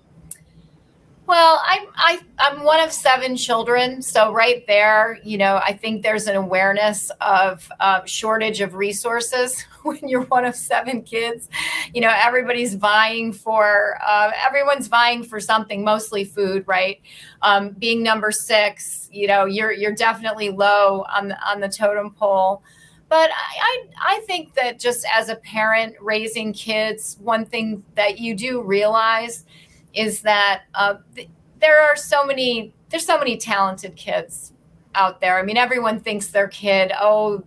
Well, 1.32 1.62
I'm 1.66 1.88
I, 1.96 2.20
I'm 2.40 2.62
one 2.66 2.82
of 2.82 2.92
seven 2.92 3.38
children, 3.38 4.02
so 4.02 4.34
right 4.34 4.68
there, 4.68 5.18
you 5.24 5.38
know, 5.38 5.62
I 5.66 5.72
think 5.72 6.04
there's 6.04 6.28
an 6.28 6.36
awareness 6.36 7.10
of 7.22 7.72
uh, 7.80 8.04
shortage 8.04 8.60
of 8.60 8.76
resources 8.76 9.62
when 9.84 10.00
you're 10.10 10.26
one 10.26 10.44
of 10.44 10.58
seven 10.58 11.04
kids. 11.04 11.48
You 11.94 12.02
know, 12.02 12.14
everybody's 12.14 12.76
vying 12.76 13.32
for 13.32 13.98
uh, 14.06 14.32
everyone's 14.46 14.90
vying 14.90 15.24
for 15.24 15.40
something, 15.40 15.86
mostly 15.86 16.26
food, 16.26 16.66
right? 16.68 17.00
Um, 17.44 17.70
being 17.80 18.04
number 18.04 18.34
six, 18.34 19.08
you 19.10 19.28
know, 19.28 19.46
you're 19.46 19.72
you're 19.72 19.96
definitely 19.96 20.50
low 20.50 21.06
on 21.16 21.30
the 21.30 21.50
on 21.50 21.62
the 21.62 21.70
totem 21.70 22.12
pole. 22.12 22.62
But 23.08 23.30
I, 23.30 23.58
I, 23.62 24.16
I 24.18 24.20
think 24.28 24.54
that 24.56 24.82
just 24.82 25.06
as 25.10 25.30
a 25.30 25.38
parent 25.38 25.96
raising 26.02 26.52
kids, 26.52 27.16
one 27.22 27.46
thing 27.46 27.86
that 27.96 28.20
you 28.20 28.36
do 28.36 28.62
realize 28.62 29.46
is 29.94 30.22
that 30.22 30.64
uh, 30.74 30.96
th- 31.16 31.30
there 31.60 31.80
are 31.82 31.96
so 31.96 32.26
many 32.26 32.74
there's 32.90 33.06
so 33.06 33.18
many 33.18 33.38
talented 33.38 33.96
kids 33.96 34.52
out 34.96 35.22
there. 35.22 35.40
I 35.40 35.44
mean, 35.44 35.56
everyone 35.56 36.02
thinks 36.02 36.28
their 36.28 36.50
kid, 36.50 36.92
oh, 37.00 37.44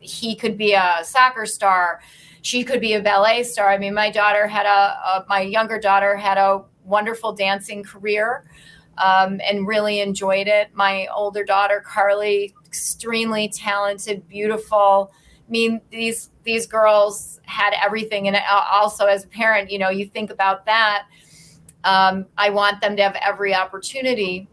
he 0.00 0.36
could 0.36 0.58
be 0.58 0.74
a 0.74 0.98
soccer 1.02 1.46
star, 1.46 2.00
she 2.42 2.62
could 2.62 2.80
be 2.80 2.92
a 2.92 3.00
ballet 3.00 3.42
star. 3.44 3.70
I 3.70 3.78
mean, 3.78 3.94
my 3.94 4.10
daughter 4.10 4.46
had 4.46 4.66
a, 4.66 4.68
a 4.68 5.24
my 5.28 5.40
younger 5.40 5.78
daughter 5.78 6.16
had 6.16 6.36
a 6.38 6.62
wonderful 6.84 7.32
dancing 7.32 7.82
career. 7.82 8.44
Um, 8.98 9.40
and 9.48 9.66
really 9.66 10.00
enjoyed 10.00 10.48
it. 10.48 10.68
My 10.74 11.06
older 11.06 11.44
daughter, 11.44 11.82
Carly, 11.84 12.54
extremely 12.66 13.48
talented, 13.48 14.28
beautiful. 14.28 15.10
I 15.48 15.50
mean, 15.50 15.80
these 15.90 16.28
these 16.44 16.66
girls 16.66 17.40
had 17.44 17.72
everything, 17.82 18.28
and 18.28 18.36
also 18.70 19.06
as 19.06 19.24
a 19.24 19.28
parent, 19.28 19.70
you 19.70 19.78
know, 19.78 19.88
you 19.88 20.06
think 20.06 20.30
about 20.30 20.66
that 20.66 21.06
um, 21.84 22.26
I 22.36 22.50
want 22.50 22.80
them 22.80 22.96
to 22.96 23.02
have 23.02 23.16
every 23.24 23.54
opportunity. 23.54 24.48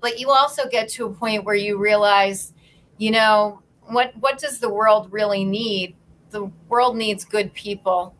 But 0.00 0.18
you 0.18 0.30
also 0.30 0.68
get 0.68 0.88
to 0.90 1.06
a 1.06 1.12
point 1.12 1.44
where 1.44 1.54
you 1.54 1.78
realize, 1.78 2.52
you 2.98 3.10
know, 3.10 3.62
what 3.86 4.12
what 4.20 4.38
does 4.38 4.60
the 4.60 4.68
world 4.68 5.12
really 5.12 5.44
need? 5.44 5.96
The 6.30 6.50
world 6.68 6.96
needs 6.96 7.24
good 7.24 7.52
people. 7.54 8.14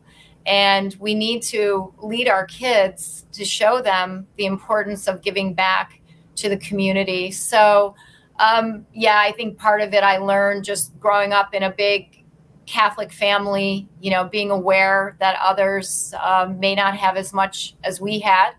And 0.47 0.97
we 0.99 1.15
need 1.15 1.43
to 1.45 1.93
lead 1.99 2.29
our 2.29 2.47
kids 2.47 3.27
to 3.33 3.45
show 3.45 3.83
them 3.83 4.27
the 4.37 4.47
importance 4.47 5.07
of 5.07 5.21
giving 5.21 5.53
back 5.53 6.01
to 6.37 6.49
the 6.49 6.57
community. 6.57 7.31
So, 7.31 7.95
um, 8.39 8.87
yeah, 8.95 9.19
I 9.19 9.33
think 9.33 9.59
part 9.59 9.83
of 9.83 9.93
it 9.93 10.03
I 10.03 10.17
learned 10.17 10.65
just 10.65 10.99
growing 10.99 11.33
up 11.33 11.55
in 11.55 11.65
a 11.65 11.71
big 11.71 12.25
Catholic 12.69 13.13
family, 13.13 13.89
you 14.01 14.11
know, 14.11 14.25
being 14.25 14.51
aware 14.51 15.17
that 15.21 15.39
others 15.43 16.15
um, 16.23 16.61
may 16.61 16.75
not 16.75 16.97
have 16.97 17.17
as 17.17 17.33
much 17.33 17.75
as 17.85 18.01
we 18.01 18.21
had, 18.21 18.53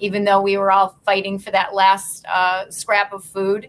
even 0.00 0.24
though 0.24 0.40
we 0.42 0.56
were 0.56 0.72
all 0.72 0.96
fighting 1.04 1.38
for 1.38 1.52
that 1.52 1.74
last 1.74 2.26
uh, 2.26 2.70
scrap 2.70 3.12
of 3.12 3.24
food 3.24 3.68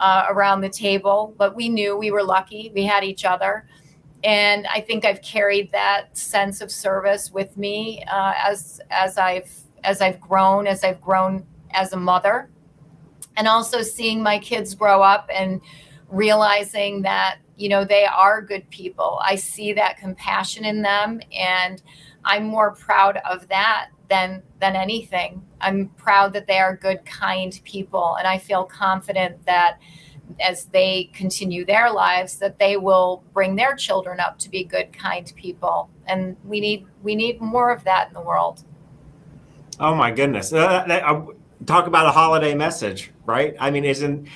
uh, 0.00 0.26
around 0.30 0.62
the 0.62 0.70
table. 0.70 1.34
But 1.38 1.56
we 1.56 1.68
knew 1.68 1.96
we 1.98 2.10
were 2.12 2.24
lucky; 2.24 2.72
we 2.74 2.84
had 2.84 3.04
each 3.04 3.24
other, 3.24 3.66
and 4.24 4.66
I 4.68 4.80
think 4.80 5.04
I've 5.04 5.22
carried 5.22 5.72
that 5.72 6.16
sense 6.18 6.60
of 6.62 6.70
service 6.70 7.32
with 7.32 7.56
me 7.56 8.04
uh, 8.12 8.34
as 8.38 8.80
as 8.90 9.18
I've 9.18 9.50
as 9.84 10.00
I've 10.00 10.20
grown, 10.20 10.66
as 10.68 10.84
I've 10.84 11.00
grown 11.00 11.46
as 11.72 11.92
a 11.92 11.98
mother. 11.98 12.50
and 13.36 13.48
also 13.48 13.82
seeing 13.82 14.22
my 14.22 14.38
kids 14.38 14.74
grow 14.74 15.02
up 15.02 15.28
and 15.34 15.60
realizing 16.08 17.02
that 17.02 17.38
you 17.56 17.68
know 17.68 17.84
they 17.84 18.04
are 18.04 18.42
good 18.42 18.68
people. 18.70 19.20
I 19.22 19.36
see 19.36 19.72
that 19.74 19.98
compassion 19.98 20.64
in 20.64 20.82
them 20.82 21.20
and 21.32 21.82
i'm 22.24 22.44
more 22.44 22.72
proud 22.72 23.18
of 23.28 23.48
that 23.48 23.90
than 24.08 24.42
than 24.60 24.76
anything. 24.76 25.42
I'm 25.60 25.88
proud 25.96 26.32
that 26.34 26.46
they 26.46 26.58
are 26.58 26.76
good 26.76 27.04
kind 27.04 27.58
people 27.64 28.16
and 28.18 28.26
i 28.26 28.38
feel 28.38 28.64
confident 28.64 29.44
that 29.46 29.78
as 30.40 30.66
they 30.66 31.10
continue 31.12 31.64
their 31.64 31.92
lives 31.92 32.38
that 32.38 32.58
they 32.58 32.76
will 32.76 33.22
bring 33.32 33.56
their 33.56 33.74
children 33.74 34.20
up 34.20 34.38
to 34.38 34.50
be 34.50 34.64
good 34.64 34.92
kind 34.92 35.32
people. 35.36 35.90
And 36.06 36.36
we 36.44 36.60
need 36.60 36.86
we 37.02 37.14
need 37.14 37.40
more 37.40 37.70
of 37.70 37.84
that 37.84 38.08
in 38.08 38.14
the 38.14 38.20
world. 38.20 38.64
Oh 39.80 39.94
my 39.94 40.10
goodness. 40.10 40.52
Uh, 40.52 40.84
uh 40.88 41.26
talk 41.66 41.86
about 41.86 42.06
a 42.06 42.10
holiday 42.10 42.54
message 42.54 43.12
right 43.26 43.54
i 43.60 43.70
mean 43.70 43.84
isn't 43.84 44.28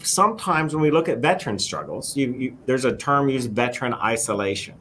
sometimes 0.00 0.74
when 0.74 0.82
we 0.82 0.90
look 0.90 1.08
at 1.08 1.18
veteran 1.18 1.58
struggles 1.58 2.16
you, 2.16 2.32
you 2.32 2.58
there's 2.66 2.84
a 2.84 2.96
term 2.96 3.28
used 3.28 3.52
veteran 3.52 3.94
isolation 3.94 4.74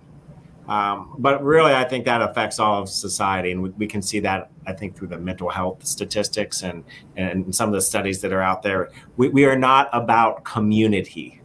um, 0.68 1.16
but 1.18 1.44
really, 1.44 1.74
I 1.74 1.84
think 1.84 2.06
that 2.06 2.22
affects 2.22 2.58
all 2.58 2.82
of 2.82 2.88
society, 2.88 3.52
and 3.52 3.62
we, 3.62 3.70
we, 3.72 3.88
can 3.88 4.02
see 4.02 4.22
that 4.22 4.52
I 4.68 4.72
think 4.72 4.96
through 4.96 5.10
the 5.10 5.18
mental 5.18 5.50
health 5.50 5.86
statistics 5.86 6.62
and 6.62 6.86
and 7.18 7.54
some 7.54 7.68
of 7.68 7.74
the 7.74 7.82
studies 7.82 8.22
that 8.22 8.32
are 8.32 8.42
out 8.42 8.62
there. 8.62 8.90
We, 9.18 9.28
we 9.28 9.44
are 9.44 9.58
not 9.58 9.90
about 9.92 10.46
community 10.46 11.42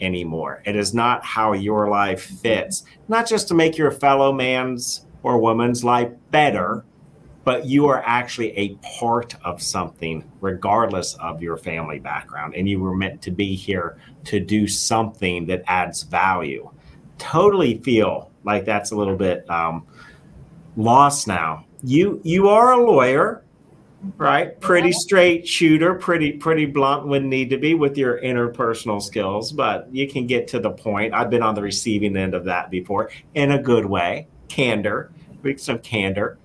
anymore. 0.00 0.62
It 0.66 0.76
is 0.76 0.92
not 0.92 1.24
how 1.24 1.52
your 1.52 1.88
life 1.88 2.22
fits, 2.22 2.84
not 3.08 3.26
just 3.26 3.48
to 3.48 3.54
make 3.54 3.78
your 3.78 3.90
fellow 3.90 4.32
man's 4.32 5.06
or 5.22 5.38
woman's 5.38 5.82
life 5.82 6.10
better, 6.30 6.84
but 7.44 7.66
you 7.66 7.86
are 7.88 8.02
actually 8.04 8.56
a 8.56 8.74
part 8.98 9.34
of 9.44 9.62
something, 9.62 10.24
regardless 10.40 11.14
of 11.14 11.42
your 11.42 11.56
family 11.56 11.98
background, 11.98 12.54
and 12.54 12.68
you 12.68 12.80
were 12.80 12.94
meant 12.94 13.22
to 13.22 13.30
be 13.30 13.54
here 13.54 13.98
to 14.24 14.40
do 14.40 14.66
something 14.66 15.46
that 15.46 15.62
adds 15.66 16.02
value. 16.02 16.70
Totally 17.18 17.78
feel 17.78 18.30
like 18.44 18.64
that's 18.64 18.90
a 18.90 18.96
little 18.96 19.16
bit 19.16 19.48
um, 19.50 19.86
lost 20.76 21.26
now. 21.26 21.64
You 21.82 22.20
you 22.24 22.48
are 22.48 22.72
a 22.72 22.84
lawyer, 22.84 23.42
right? 24.16 24.58
Pretty 24.60 24.92
straight 24.92 25.48
shooter, 25.48 25.94
pretty 25.94 26.32
pretty 26.32 26.66
blunt 26.66 27.06
when 27.06 27.28
need 27.28 27.50
to 27.50 27.58
be 27.58 27.74
with 27.74 27.96
your 27.96 28.20
interpersonal 28.20 29.02
skills, 29.02 29.50
but 29.52 29.88
you 29.92 30.08
can 30.08 30.26
get 30.26 30.46
to 30.48 30.60
the 30.60 30.70
point. 30.70 31.14
I've 31.14 31.30
been 31.30 31.42
on 31.42 31.54
the 31.54 31.62
receiving 31.62 32.16
end 32.16 32.34
of 32.34 32.44
that 32.44 32.70
before 32.70 33.10
in 33.34 33.52
a 33.52 33.62
good 33.62 33.86
way, 33.86 34.28
candor, 34.48 35.10
some 35.56 35.78
candor. 35.78 36.38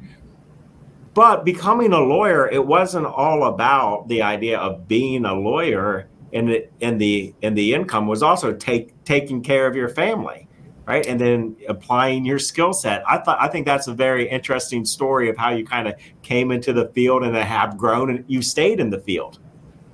But 1.15 1.45
becoming 1.45 1.93
a 1.93 1.99
lawyer, 1.99 2.47
it 2.49 2.67
wasn't 2.67 3.07
all 3.07 3.45
about 3.45 4.09
the 4.09 4.21
idea 4.21 4.59
of 4.59 4.87
being 4.87 5.25
a 5.25 5.33
lawyer, 5.33 6.09
and 6.33 6.49
the 6.49 6.67
and 6.81 7.01
the 7.01 7.33
and 7.41 7.57
the 7.57 7.73
income 7.73 8.05
was 8.05 8.21
also 8.21 8.53
take 8.53 9.03
taking 9.05 9.41
care 9.41 9.65
of 9.65 9.75
your 9.75 9.89
family 9.89 10.45
right? 10.85 11.05
And 11.05 11.19
then 11.19 11.55
applying 11.67 12.25
your 12.25 12.39
skill 12.39 12.73
set. 12.73 13.03
I 13.09 13.17
thought 13.17 13.37
i 13.41 13.47
think 13.47 13.65
that's 13.65 13.87
a 13.87 13.93
very 13.93 14.29
interesting 14.29 14.85
story 14.85 15.29
of 15.29 15.37
how 15.37 15.51
you 15.51 15.65
kind 15.65 15.87
of 15.87 15.95
came 16.21 16.51
into 16.51 16.73
the 16.73 16.89
field 16.89 17.23
and 17.23 17.35
have 17.35 17.77
grown 17.77 18.09
and 18.09 18.23
you 18.27 18.41
stayed 18.41 18.79
in 18.79 18.89
the 18.89 18.99
field 18.99 19.39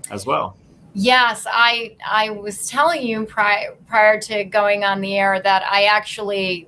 as 0.10 0.25
well. 0.25 0.58
Yes 0.94 1.48
i 1.50 1.96
i 2.06 2.30
was 2.30 2.68
telling 2.68 3.01
you 3.04 3.25
prior 3.25 3.78
prior 3.88 4.20
to 4.22 4.44
going 4.44 4.84
on 4.84 5.00
the 5.00 5.18
air 5.18 5.42
that 5.42 5.63
i 5.72 5.86
actually 5.86 6.68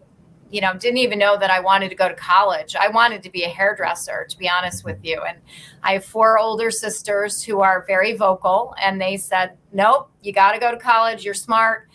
you 0.53 0.61
know 0.61 0.71
didn't 0.75 0.99
even 0.99 1.17
know 1.17 1.35
that 1.35 1.49
i 1.49 1.59
wanted 1.59 1.89
to 1.89 1.95
go 1.95 2.07
to 2.07 2.13
college. 2.13 2.75
I 2.79 2.87
wanted 2.89 3.23
to 3.23 3.31
be 3.31 3.43
a 3.43 3.49
hairdresser 3.49 4.27
to 4.29 4.37
be 4.37 4.47
honest 4.47 4.85
with 4.85 5.03
you. 5.03 5.21
And 5.27 5.39
i 5.81 5.93
have 5.93 6.05
four 6.05 6.37
older 6.37 6.69
sisters 6.69 7.41
who 7.41 7.61
are 7.61 7.83
very 7.87 8.15
vocal 8.15 8.75
and 8.79 9.01
they 9.01 9.17
said 9.17 9.57
nope 9.71 10.11
you 10.21 10.31
got 10.31 10.53
to 10.53 10.59
go 10.59 10.71
to 10.71 10.77
college. 10.77 11.25
You're 11.25 11.33
smart. 11.33 11.89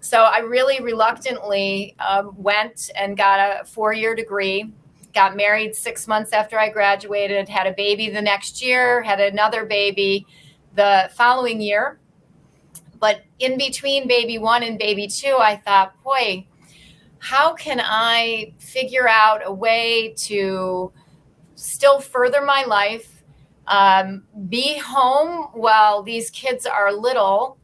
So 0.00 0.22
I 0.22 0.38
really 0.38 0.80
reluctantly 0.80 1.94
um, 1.98 2.34
went 2.36 2.90
and 2.96 3.16
got 3.16 3.38
a 3.40 3.64
four 3.64 3.92
year 3.92 4.14
degree, 4.14 4.72
got 5.12 5.36
married 5.36 5.74
six 5.74 6.08
months 6.08 6.32
after 6.32 6.58
I 6.58 6.70
graduated, 6.70 7.48
had 7.48 7.66
a 7.66 7.72
baby 7.72 8.08
the 8.08 8.22
next 8.22 8.62
year, 8.62 9.02
had 9.02 9.20
another 9.20 9.64
baby 9.64 10.26
the 10.74 11.10
following 11.14 11.60
year. 11.60 11.98
But 12.98 13.22
in 13.38 13.58
between 13.58 14.08
baby 14.08 14.38
one 14.38 14.62
and 14.62 14.78
baby 14.78 15.06
two, 15.08 15.36
I 15.38 15.56
thought, 15.56 16.02
boy, 16.02 16.47
how 17.18 17.54
can 17.54 17.80
I 17.82 18.52
figure 18.58 19.08
out 19.08 19.42
a 19.44 19.52
way 19.52 20.14
to 20.18 20.92
still 21.54 22.00
further 22.00 22.42
my 22.42 22.64
life, 22.64 23.22
um, 23.66 24.24
be 24.48 24.78
home 24.78 25.48
while 25.52 26.02
these 26.02 26.30
kids 26.30 26.66
are 26.66 26.92
little, 26.92 27.58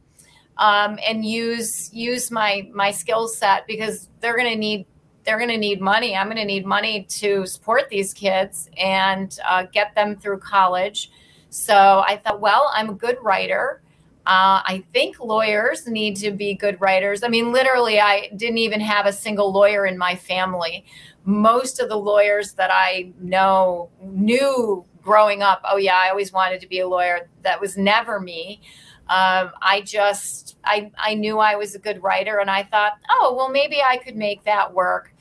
um, 0.57 0.99
and 1.05 1.25
use 1.25 1.93
use 1.93 2.31
my 2.31 2.69
my 2.73 2.91
skill 2.91 3.27
set 3.27 3.65
because 3.67 4.09
they're 4.19 4.37
going 4.37 4.51
to 4.51 4.59
need 4.59 4.85
they're 5.25 5.37
going 5.37 5.49
to 5.49 5.57
need 5.57 5.81
money. 5.81 6.15
I'm 6.15 6.27
going 6.27 6.37
to 6.37 6.45
need 6.45 6.65
money 6.65 7.03
to 7.03 7.45
support 7.47 7.89
these 7.89 8.13
kids 8.13 8.69
and 8.77 9.37
uh, 9.47 9.65
get 9.71 9.95
them 9.95 10.15
through 10.15 10.39
college. 10.39 11.11
So 11.49 12.03
I 12.05 12.17
thought, 12.17 12.39
well, 12.39 12.71
I'm 12.73 12.89
a 12.89 12.93
good 12.93 13.17
writer. 13.21 13.81
Uh, 14.27 14.61
I 14.65 14.83
think 14.91 15.19
lawyers 15.19 15.87
need 15.87 16.15
to 16.17 16.31
be 16.31 16.55
good 16.55 16.79
writers. 16.81 17.23
I 17.23 17.27
mean, 17.27 17.51
literally, 17.51 17.99
I 17.99 18.29
didn't 18.35 18.57
even 18.57 18.79
have 18.81 19.05
a 19.05 19.13
single 19.13 19.51
lawyer 19.51 19.85
in 19.85 19.97
my 19.97 20.15
family. 20.15 20.85
Most 21.25 21.79
of 21.79 21.89
the 21.89 21.97
lawyers 21.97 22.53
that 22.53 22.71
I 22.71 23.11
know 23.19 23.89
knew 24.01 24.85
growing 25.01 25.43
up, 25.43 25.61
oh, 25.65 25.77
yeah, 25.77 25.95
I 25.97 26.09
always 26.09 26.33
wanted 26.33 26.59
to 26.61 26.67
be 26.67 26.79
a 26.79 26.87
lawyer. 26.87 27.29
That 27.43 27.61
was 27.61 27.77
never 27.77 28.19
me 28.19 28.61
um, 29.07 29.51
I 29.61 29.81
just 29.81 30.57
I 30.63 30.91
I 30.97 31.13
knew 31.13 31.37
I 31.37 31.55
was 31.55 31.75
a 31.75 31.79
good 31.79 32.01
writer, 32.01 32.39
and 32.39 32.49
I 32.49 32.63
thought, 32.63 32.93
oh 33.09 33.35
well, 33.37 33.49
maybe 33.49 33.81
I 33.81 33.97
could 33.97 34.15
make 34.15 34.43
that 34.45 34.73
work. 34.73 35.13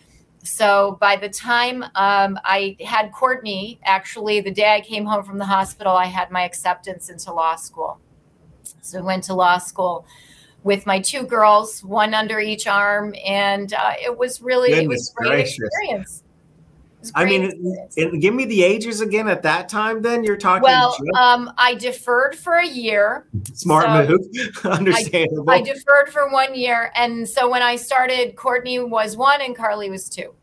So 0.42 0.96
by 1.00 1.16
the 1.16 1.28
time 1.28 1.82
um, 1.94 2.38
I 2.44 2.76
had 2.84 3.12
Courtney, 3.12 3.78
actually, 3.84 4.40
the 4.40 4.50
day 4.50 4.74
I 4.74 4.80
came 4.80 5.04
home 5.04 5.24
from 5.24 5.38
the 5.38 5.44
hospital, 5.44 5.92
I 5.92 6.06
had 6.06 6.30
my 6.30 6.44
acceptance 6.44 7.10
into 7.10 7.32
law 7.32 7.56
school. 7.56 7.98
So 8.84 8.98
I 8.98 9.02
went 9.02 9.24
to 9.24 9.34
law 9.34 9.58
school 9.58 10.06
with 10.62 10.86
my 10.86 11.00
two 11.00 11.22
girls, 11.24 11.82
one 11.84 12.14
under 12.14 12.40
each 12.40 12.66
arm, 12.66 13.14
and 13.24 13.72
uh, 13.72 13.92
it 14.02 14.16
was 14.16 14.40
really 14.42 14.70
Goodness 14.70 14.84
it 14.84 14.88
was 14.88 15.10
a 15.10 15.14
great 15.14 15.28
gracious. 15.28 15.58
experience. 15.58 16.22
I 17.14 17.26
mean, 17.26 17.86
and 17.98 18.22
give 18.22 18.32
me 18.32 18.46
the 18.46 18.62
ages 18.62 19.02
again 19.02 19.28
at 19.28 19.42
that 19.42 19.68
time. 19.68 20.00
Then 20.00 20.24
you're 20.24 20.38
talking. 20.38 20.62
Well, 20.62 20.96
um, 21.18 21.52
I 21.58 21.74
deferred 21.74 22.34
for 22.34 22.54
a 22.54 22.66
year. 22.66 23.26
Smart 23.52 23.84
so 23.84 24.16
move, 24.16 24.64
understandable. 24.64 25.50
I, 25.50 25.56
I, 25.56 25.60
deferred 25.60 26.08
for 26.10 26.30
one 26.30 26.54
year, 26.54 26.90
and 26.94 27.28
so 27.28 27.50
when 27.50 27.62
I 27.62 27.76
started, 27.76 28.36
Courtney 28.36 28.78
was 28.78 29.18
one 29.18 29.42
and 29.42 29.54
Carly 29.54 29.90
was 29.90 30.08
two. 30.08 30.34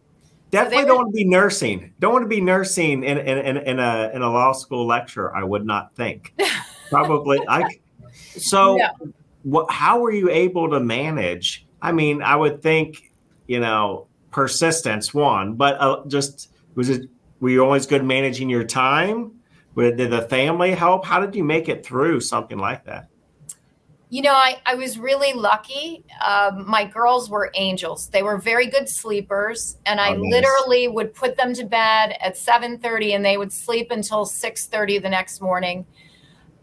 Definitely 0.52 0.84
so 0.84 0.88
don't 0.88 0.98
were, 0.98 1.04
want 1.04 1.14
to 1.14 1.18
be 1.18 1.26
nursing. 1.26 1.94
Don't 2.00 2.14
want 2.14 2.26
to 2.26 2.30
be 2.30 2.42
nursing 2.42 3.04
in, 3.04 3.18
in, 3.18 3.38
in, 3.38 3.58
in, 3.58 3.80
a 3.80 4.12
in 4.14 4.22
a 4.22 4.30
law 4.30 4.52
school 4.52 4.86
lecture. 4.86 5.36
I 5.36 5.44
would 5.44 5.66
not 5.66 5.96
think. 5.96 6.34
Probably, 6.90 7.40
I. 7.48 7.64
So, 8.38 8.80
what? 9.44 9.72
How 9.72 10.00
were 10.00 10.12
you 10.12 10.30
able 10.30 10.70
to 10.70 10.80
manage? 10.80 11.66
I 11.82 11.92
mean, 11.92 12.22
I 12.22 12.36
would 12.36 12.62
think, 12.62 13.12
you 13.48 13.60
know, 13.60 14.08
persistence 14.32 15.14
one, 15.14 15.54
but 15.54 15.80
uh, 15.80 16.04
just 16.08 16.52
was 16.76 16.90
it 16.90 17.10
were 17.40 17.50
you 17.50 17.64
always 17.64 17.86
good 17.86 18.06
managing 18.06 18.50
your 18.50 18.64
time? 18.64 19.32
Did 19.76 20.12
the 20.12 20.24
family 20.24 20.72
help? 20.72 21.06
How 21.06 21.20
did 21.20 21.36
you 21.36 21.44
make 21.44 21.70
it 21.70 21.86
through 21.86 22.20
something 22.20 22.58
like 22.58 22.86
that? 22.86 23.08
You 24.10 24.22
know, 24.22 24.34
I, 24.34 24.62
I 24.66 24.76
was 24.76 25.00
really 25.00 25.32
lucky. 25.32 26.04
Um, 26.24 26.70
my 26.70 26.84
girls 26.84 27.30
were 27.30 27.50
angels. 27.56 28.10
They 28.10 28.24
were 28.24 28.38
very 28.38 28.68
good 28.68 28.90
sleepers, 28.90 29.78
and 29.86 30.02
I 30.02 30.10
oh, 30.10 30.18
nice. 30.18 30.32
literally 30.34 30.90
would 30.90 31.14
put 31.14 31.38
them 31.38 31.54
to 31.54 31.64
bed 31.64 32.18
at 32.20 32.36
seven 32.36 32.78
thirty, 32.78 33.14
and 33.14 33.24
they 33.24 33.38
would 33.38 33.54
sleep 33.54 33.90
until 33.90 34.26
six 34.26 34.68
thirty 34.68 34.98
the 34.98 35.10
next 35.10 35.42
morning. 35.42 35.86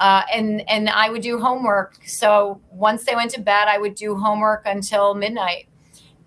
Uh, 0.00 0.22
and 0.32 0.68
and 0.70 0.88
I 0.88 1.10
would 1.10 1.22
do 1.22 1.38
homework. 1.40 1.98
So 2.06 2.60
once 2.70 3.04
they 3.04 3.14
went 3.14 3.32
to 3.32 3.40
bed, 3.40 3.68
I 3.68 3.78
would 3.78 3.94
do 3.94 4.16
homework 4.16 4.62
until 4.66 5.14
midnight. 5.14 5.68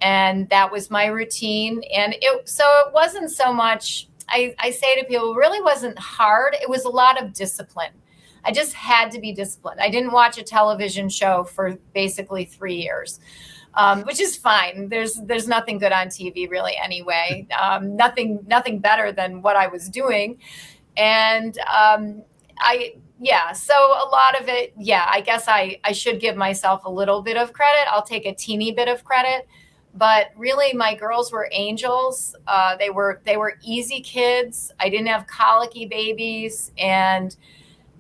And 0.01 0.49
that 0.49 0.71
was 0.71 0.89
my 0.89 1.05
routine. 1.05 1.81
And 1.93 2.15
it 2.21 2.49
so 2.49 2.63
it 2.85 2.93
wasn't 2.93 3.31
so 3.31 3.53
much 3.53 4.07
I, 4.27 4.55
I 4.59 4.71
say 4.71 4.99
to 4.99 5.05
people 5.05 5.35
really 5.35 5.61
wasn't 5.61 5.99
hard. 5.99 6.55
It 6.61 6.69
was 6.69 6.85
a 6.85 6.89
lot 6.89 7.21
of 7.21 7.33
discipline. 7.33 7.91
I 8.43 8.51
just 8.51 8.73
had 8.73 9.11
to 9.11 9.19
be 9.19 9.33
disciplined. 9.33 9.79
I 9.81 9.89
didn't 9.89 10.11
watch 10.11 10.37
a 10.37 10.43
television 10.43 11.09
show 11.09 11.43
for 11.43 11.77
basically 11.93 12.45
three 12.45 12.75
years 12.75 13.19
um, 13.73 14.01
which 14.03 14.19
is 14.19 14.35
fine. 14.35 14.89
There's 14.89 15.19
there's 15.25 15.47
nothing 15.47 15.77
good 15.77 15.91
on 15.91 16.07
tv 16.07 16.49
really 16.49 16.75
anyway. 16.81 17.47
Um, 17.61 17.95
nothing 17.95 18.43
nothing 18.47 18.79
better 18.79 19.11
than 19.11 19.41
what 19.41 19.55
i 19.55 19.67
was 19.67 19.87
doing. 19.87 20.39
And 20.97 21.57
um, 21.59 22.23
i 22.59 22.95
yeah 23.21 23.53
so 23.53 23.73
a 23.73 24.07
lot 24.11 24.39
of 24.41 24.49
it 24.49 24.73
yeah 24.77 25.07
i 25.11 25.21
guess 25.21 25.45
i 25.47 25.79
i 25.83 25.91
should 25.91 26.19
give 26.19 26.35
myself 26.35 26.83
a 26.85 26.89
little 26.89 27.21
bit 27.21 27.37
of 27.37 27.53
credit. 27.53 27.87
I'll 27.91 28.03
take 28.03 28.25
a 28.25 28.33
teeny 28.33 28.71
bit 28.71 28.87
of 28.87 29.03
credit. 29.03 29.47
But 29.93 30.27
really 30.37 30.73
my 30.73 30.95
girls 30.95 31.33
were 31.33 31.49
angels. 31.51 32.33
Uh, 32.47 32.77
they 32.77 32.89
were 32.89 33.21
they 33.25 33.35
were 33.35 33.59
easy 33.61 33.99
kids. 33.99 34.71
I 34.79 34.87
didn't 34.89 35.07
have 35.07 35.27
colicky 35.27 35.85
babies. 35.85 36.71
And 36.77 37.35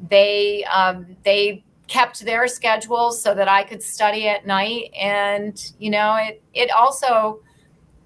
they 0.09 0.63
um, 0.65 1.17
they 1.23 1.63
kept 1.91 2.23
their 2.23 2.47
schedules 2.47 3.21
so 3.21 3.35
that 3.35 3.49
I 3.49 3.63
could 3.63 3.83
study 3.83 4.29
at 4.29 4.47
night. 4.47 4.93
And, 4.97 5.61
you 5.77 5.89
know, 5.89 6.15
it, 6.15 6.41
it 6.53 6.71
also, 6.71 7.41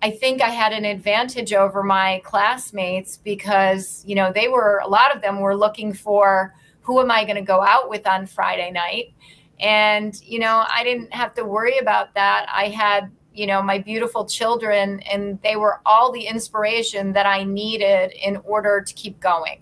I 0.01 0.09
think 0.09 0.41
I 0.41 0.49
had 0.49 0.73
an 0.73 0.85
advantage 0.85 1.53
over 1.53 1.83
my 1.83 2.19
classmates 2.25 3.17
because, 3.17 4.03
you 4.07 4.15
know, 4.15 4.31
they 4.33 4.47
were, 4.47 4.81
a 4.83 4.87
lot 4.87 5.15
of 5.15 5.21
them 5.21 5.39
were 5.39 5.55
looking 5.55 5.93
for 5.93 6.55
who 6.85 7.01
am 7.01 7.11
I 7.11 7.23
going 7.23 7.35
to 7.35 7.41
go 7.41 7.61
out 7.61 7.89
with 7.89 8.07
on 8.07 8.27
Friday 8.27 8.71
night? 8.71 9.13
And, 9.59 10.19
you 10.21 10.39
know, 10.39 10.65
I 10.69 10.83
didn't 10.83 11.13
have 11.13 11.33
to 11.35 11.43
worry 11.43 11.79
about 11.79 12.13
that. 12.13 12.45
I 12.53 12.67
had, 12.69 13.11
you 13.33 13.47
know, 13.47 13.61
my 13.61 13.79
beautiful 13.79 14.25
children, 14.25 14.99
and 15.01 15.41
they 15.41 15.55
were 15.55 15.81
all 15.85 16.11
the 16.11 16.27
inspiration 16.27 17.13
that 17.13 17.25
I 17.25 17.43
needed 17.43 18.13
in 18.21 18.37
order 18.37 18.81
to 18.85 18.93
keep 18.93 19.19
going. 19.19 19.61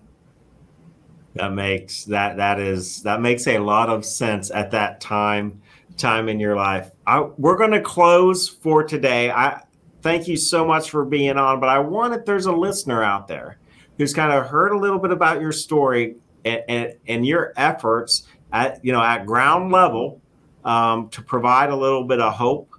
That 1.34 1.52
makes 1.52 2.04
that 2.04 2.36
that 2.36 2.60
is 2.60 3.02
that 3.02 3.20
makes 3.20 3.48
a 3.48 3.58
lot 3.58 3.88
of 3.88 4.04
sense 4.04 4.52
at 4.52 4.70
that 4.70 5.00
time 5.00 5.62
time 5.96 6.28
in 6.28 6.38
your 6.38 6.54
life. 6.54 6.90
I, 7.06 7.22
we're 7.38 7.56
going 7.56 7.72
to 7.72 7.80
close 7.80 8.48
for 8.48 8.84
today. 8.84 9.30
I 9.30 9.62
thank 10.02 10.28
you 10.28 10.36
so 10.36 10.64
much 10.64 10.90
for 10.90 11.04
being 11.04 11.36
on, 11.36 11.58
but 11.58 11.68
I 11.68 11.78
want 11.78 12.14
if 12.14 12.24
there's 12.24 12.46
a 12.46 12.52
listener 12.52 13.02
out 13.02 13.26
there 13.26 13.58
who's 13.98 14.12
kind 14.12 14.32
of 14.32 14.46
heard 14.46 14.72
a 14.72 14.78
little 14.78 14.98
bit 14.98 15.10
about 15.10 15.40
your 15.40 15.52
story 15.52 16.16
and, 16.44 16.62
and, 16.68 16.94
and 17.06 17.26
your 17.26 17.52
efforts 17.56 18.24
at 18.52 18.84
you 18.84 18.92
know 18.92 19.02
at 19.02 19.26
ground 19.26 19.72
level 19.72 20.20
um, 20.64 21.08
to 21.10 21.22
provide 21.22 21.70
a 21.70 21.76
little 21.76 22.04
bit 22.04 22.20
of 22.20 22.32
hope 22.32 22.70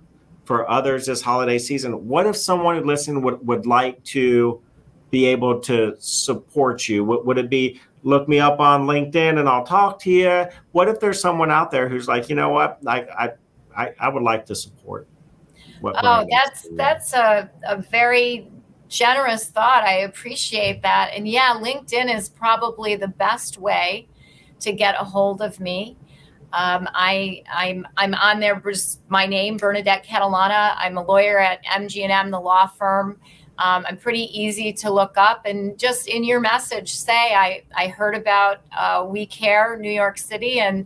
for 0.44 0.70
others 0.70 1.08
this 1.08 1.22
holiday 1.22 1.58
season. 1.58 2.08
What 2.08 2.28
if 2.28 2.36
someone 2.36 2.86
listening 2.86 3.22
would, 3.24 3.46
would 3.46 3.66
like 3.66 4.04
to 4.06 4.62
be 5.10 5.26
able 5.26 5.60
to 5.62 5.96
support 6.00 6.88
you? 6.88 7.04
Would, 7.04 7.26
would 7.26 7.38
it 7.38 7.50
be 7.50 7.80
look 8.06 8.30
me 8.30 8.40
up 8.40 8.60
on 8.60 8.86
LinkedIn 8.86 9.40
and 9.40 9.50
I'll 9.50 9.66
talk 9.66 10.00
to 10.02 10.12
you. 10.12 10.46
What 10.72 10.88
if 10.88 11.00
there's 11.00 11.20
someone 11.20 11.52
out 11.52 11.72
there 11.72 11.90
who's 11.90 12.08
like, 12.08 12.30
you 12.30 12.36
know 12.36 12.50
what, 12.50 12.80
I 12.88 13.34
I 13.76 13.90
I, 14.00 14.08
would 14.08 14.24
like 14.24 14.46
to 14.46 14.56
support. 14.56 15.08
What, 15.82 15.96
oh, 16.02 16.26
that's 16.30 16.68
that's 16.72 17.14
a, 17.14 17.50
a 17.68 17.82
very 17.82 18.48
generous 18.96 19.48
thought. 19.48 19.84
I 19.84 20.00
appreciate 20.00 20.82
that. 20.82 21.12
And 21.14 21.28
yeah, 21.28 21.54
LinkedIn 21.56 22.14
is 22.16 22.30
probably 22.30 22.96
the 22.96 23.10
best 23.10 23.58
way 23.58 24.08
to 24.62 24.72
get 24.72 24.96
a 24.96 25.04
hold 25.04 25.42
of 25.42 25.60
me. 25.60 25.98
Um, 26.54 26.88
I, 26.94 27.44
I'm 27.54 27.86
I'm 27.98 28.14
on 28.14 28.40
there. 28.40 28.62
My 29.10 29.26
name 29.26 29.58
Bernadette 29.58 30.06
Catalana. 30.06 30.76
I'm 30.78 30.98
a 30.98 31.04
lawyer 31.04 31.38
at 31.40 31.64
MG&M, 31.66 32.32
the 32.32 32.40
law 32.40 32.68
firm. 32.68 33.20
Um, 33.58 33.86
I'm 33.88 33.98
pretty 33.98 34.30
easy 34.38 34.72
to 34.74 34.92
look 34.92 35.18
up 35.18 35.46
and 35.46 35.78
just 35.80 36.08
in 36.08 36.24
your 36.26 36.42
message 36.42 36.94
say, 36.94 37.34
I, 37.34 37.64
I 37.74 37.88
heard 37.88 38.16
about 38.16 38.62
uh, 38.78 39.06
We 39.08 39.26
Care 39.26 39.78
New 39.78 39.92
York 39.92 40.18
City 40.18 40.60
and 40.60 40.86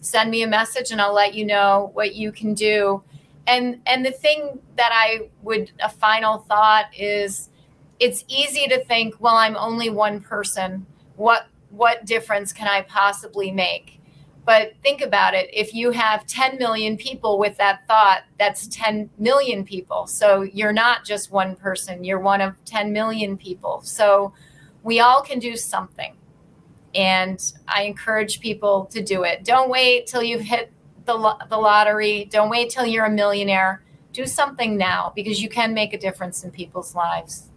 send 0.00 0.30
me 0.30 0.42
a 0.42 0.46
message 0.46 0.92
and 0.92 1.00
I'll 1.00 1.12
let 1.12 1.34
you 1.34 1.44
know 1.44 1.90
what 1.92 2.14
you 2.14 2.32
can 2.32 2.54
do. 2.54 3.02
And, 3.46 3.80
and 3.86 4.04
the 4.04 4.10
thing 4.10 4.58
that 4.76 4.90
I 4.92 5.30
would, 5.42 5.70
a 5.82 5.88
final 5.88 6.38
thought 6.38 6.86
is 6.96 7.48
it's 8.00 8.24
easy 8.28 8.66
to 8.68 8.84
think, 8.84 9.14
well, 9.20 9.36
I'm 9.36 9.56
only 9.56 9.90
one 9.90 10.20
person. 10.20 10.86
What, 11.16 11.46
what 11.70 12.04
difference 12.04 12.52
can 12.52 12.68
I 12.68 12.82
possibly 12.82 13.50
make? 13.50 14.00
But 14.46 14.74
think 14.80 15.00
about 15.00 15.34
it. 15.34 15.50
If 15.52 15.74
you 15.74 15.90
have 15.90 16.24
10 16.26 16.56
million 16.56 16.96
people 16.96 17.38
with 17.38 17.56
that 17.58 17.86
thought, 17.88 18.22
that's 18.38 18.68
10 18.68 19.10
million 19.18 19.64
people. 19.64 20.06
So 20.06 20.42
you're 20.42 20.72
not 20.72 21.04
just 21.04 21.32
one 21.32 21.56
person, 21.56 22.04
you're 22.04 22.20
one 22.20 22.40
of 22.40 22.64
10 22.64 22.92
million 22.92 23.36
people. 23.36 23.80
So 23.82 24.32
we 24.84 25.00
all 25.00 25.20
can 25.20 25.40
do 25.40 25.56
something. 25.56 26.14
And 26.94 27.52
I 27.66 27.82
encourage 27.82 28.38
people 28.38 28.86
to 28.92 29.02
do 29.02 29.24
it. 29.24 29.44
Don't 29.44 29.68
wait 29.68 30.06
till 30.06 30.22
you've 30.22 30.42
hit 30.42 30.72
the, 31.06 31.36
the 31.48 31.56
lottery. 31.56 32.26
Don't 32.30 32.50
wait 32.50 32.70
till 32.70 32.86
you're 32.86 33.06
a 33.06 33.10
millionaire. 33.10 33.82
Do 34.12 34.26
something 34.26 34.76
now 34.76 35.12
because 35.14 35.42
you 35.42 35.48
can 35.48 35.74
make 35.74 35.92
a 35.92 35.98
difference 35.98 36.44
in 36.44 36.50
people's 36.50 36.94
lives. 36.94 37.50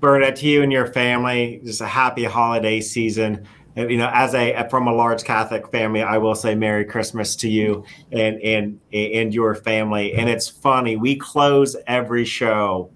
Bernadette, 0.00 0.36
to 0.36 0.46
you 0.46 0.62
and 0.62 0.72
your 0.72 0.86
family, 0.86 1.60
just 1.64 1.80
a 1.80 1.86
happy 1.86 2.24
holiday 2.24 2.80
season 2.80 3.46
you 3.76 3.96
know, 3.96 4.10
as 4.12 4.34
a 4.34 4.66
from 4.70 4.86
a 4.86 4.92
large 4.92 5.24
Catholic 5.24 5.68
family, 5.70 6.02
I 6.02 6.18
will 6.18 6.34
say 6.34 6.54
Merry 6.54 6.84
Christmas 6.84 7.34
to 7.36 7.48
you 7.48 7.84
and 8.12 8.40
and 8.40 8.78
and 8.92 9.34
your 9.34 9.54
family. 9.54 10.14
And 10.14 10.28
it's 10.28 10.48
funny, 10.48 10.96
we 10.96 11.16
close 11.16 11.76
every 11.86 12.24
show 12.24 12.90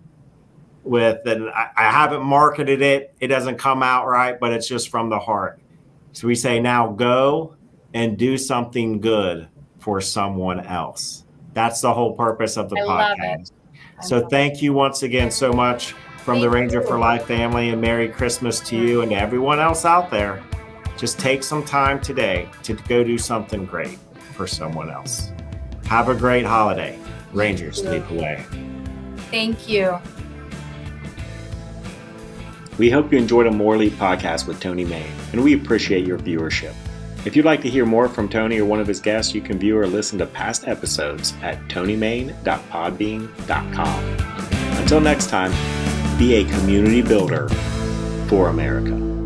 with, 0.85 1.27
and 1.27 1.48
I, 1.51 1.70
I 1.77 1.90
haven't 1.90 2.22
marketed 2.22 2.81
it; 2.81 3.12
it 3.18 3.27
doesn't 3.27 3.59
come 3.59 3.83
out 3.83 4.07
right, 4.07 4.38
but 4.38 4.53
it's 4.53 4.68
just 4.68 4.88
from 4.88 5.09
the 5.09 5.18
heart. 5.18 5.61
So 6.12 6.29
we 6.29 6.37
say, 6.37 6.61
now 6.61 6.92
go 6.92 7.57
and 7.94 8.16
do 8.18 8.37
something 8.37 9.01
good 9.01 9.48
for 9.79 10.01
someone 10.01 10.61
else. 10.61 11.24
That's 11.55 11.81
the 11.81 11.92
whole 11.92 12.12
purpose 12.12 12.57
of 12.57 12.68
the 12.68 12.77
I 12.77 13.14
podcast. 13.16 13.53
So 14.03 14.29
thank 14.29 14.62
you 14.62 14.72
once 14.72 15.03
again 15.03 15.31
so 15.31 15.53
much 15.53 15.92
from 16.18 16.35
thank 16.35 16.42
the 16.42 16.51
Ranger 16.51 16.81
you. 16.81 16.87
for 16.87 16.98
Life 16.98 17.27
family, 17.27 17.70
and 17.70 17.81
Merry 17.81 18.09
Christmas 18.09 18.61
to 18.61 18.77
you 18.77 19.01
and 19.01 19.11
to 19.11 19.16
everyone 19.16 19.59
else 19.59 19.85
out 19.85 20.11
there. 20.11 20.42
Just 20.96 21.18
take 21.18 21.42
some 21.42 21.64
time 21.64 22.01
today 22.01 22.48
to 22.64 22.74
go 22.74 23.03
do 23.03 23.18
something 23.18 23.64
great 23.64 23.98
for 24.35 24.46
someone 24.46 24.90
else. 24.90 25.33
Have 25.87 26.09
a 26.09 26.14
great 26.14 26.44
holiday. 26.44 26.98
Rangers, 27.33 27.83
lead 27.83 28.07
the 28.09 28.14
way. 28.14 28.44
Thank 29.31 29.68
you. 29.68 29.98
We 32.79 32.90
hope 32.90 33.11
you 33.11 33.18
enjoyed 33.18 33.46
a 33.46 33.51
More 33.51 33.74
Elite 33.74 33.94
podcast 33.94 34.46
with 34.46 34.61
Tony 34.61 34.85
Mayne, 34.85 35.11
and 35.33 35.42
we 35.42 35.55
appreciate 35.55 36.07
your 36.07 36.18
viewership. 36.18 36.74
If 37.25 37.35
you'd 37.35 37.45
like 37.45 37.63
to 37.63 37.69
hear 37.69 37.85
more 37.85 38.09
from 38.09 38.29
Tony 38.29 38.59
or 38.59 38.65
one 38.65 38.79
of 38.81 38.87
his 38.87 39.01
guests, 39.01 39.35
you 39.35 39.41
can 39.41 39.59
view 39.59 39.77
or 39.77 39.87
listen 39.87 40.19
to 40.19 40.27
past 40.27 40.69
episodes 40.69 41.35
at 41.43 41.59
tonymayne.podbean.com. 41.69 44.05
Until 44.81 45.01
next 45.01 45.29
time, 45.29 45.51
be 46.19 46.35
a 46.35 46.45
community 46.45 47.03
builder 47.03 47.49
for 48.29 48.49
America. 48.49 49.18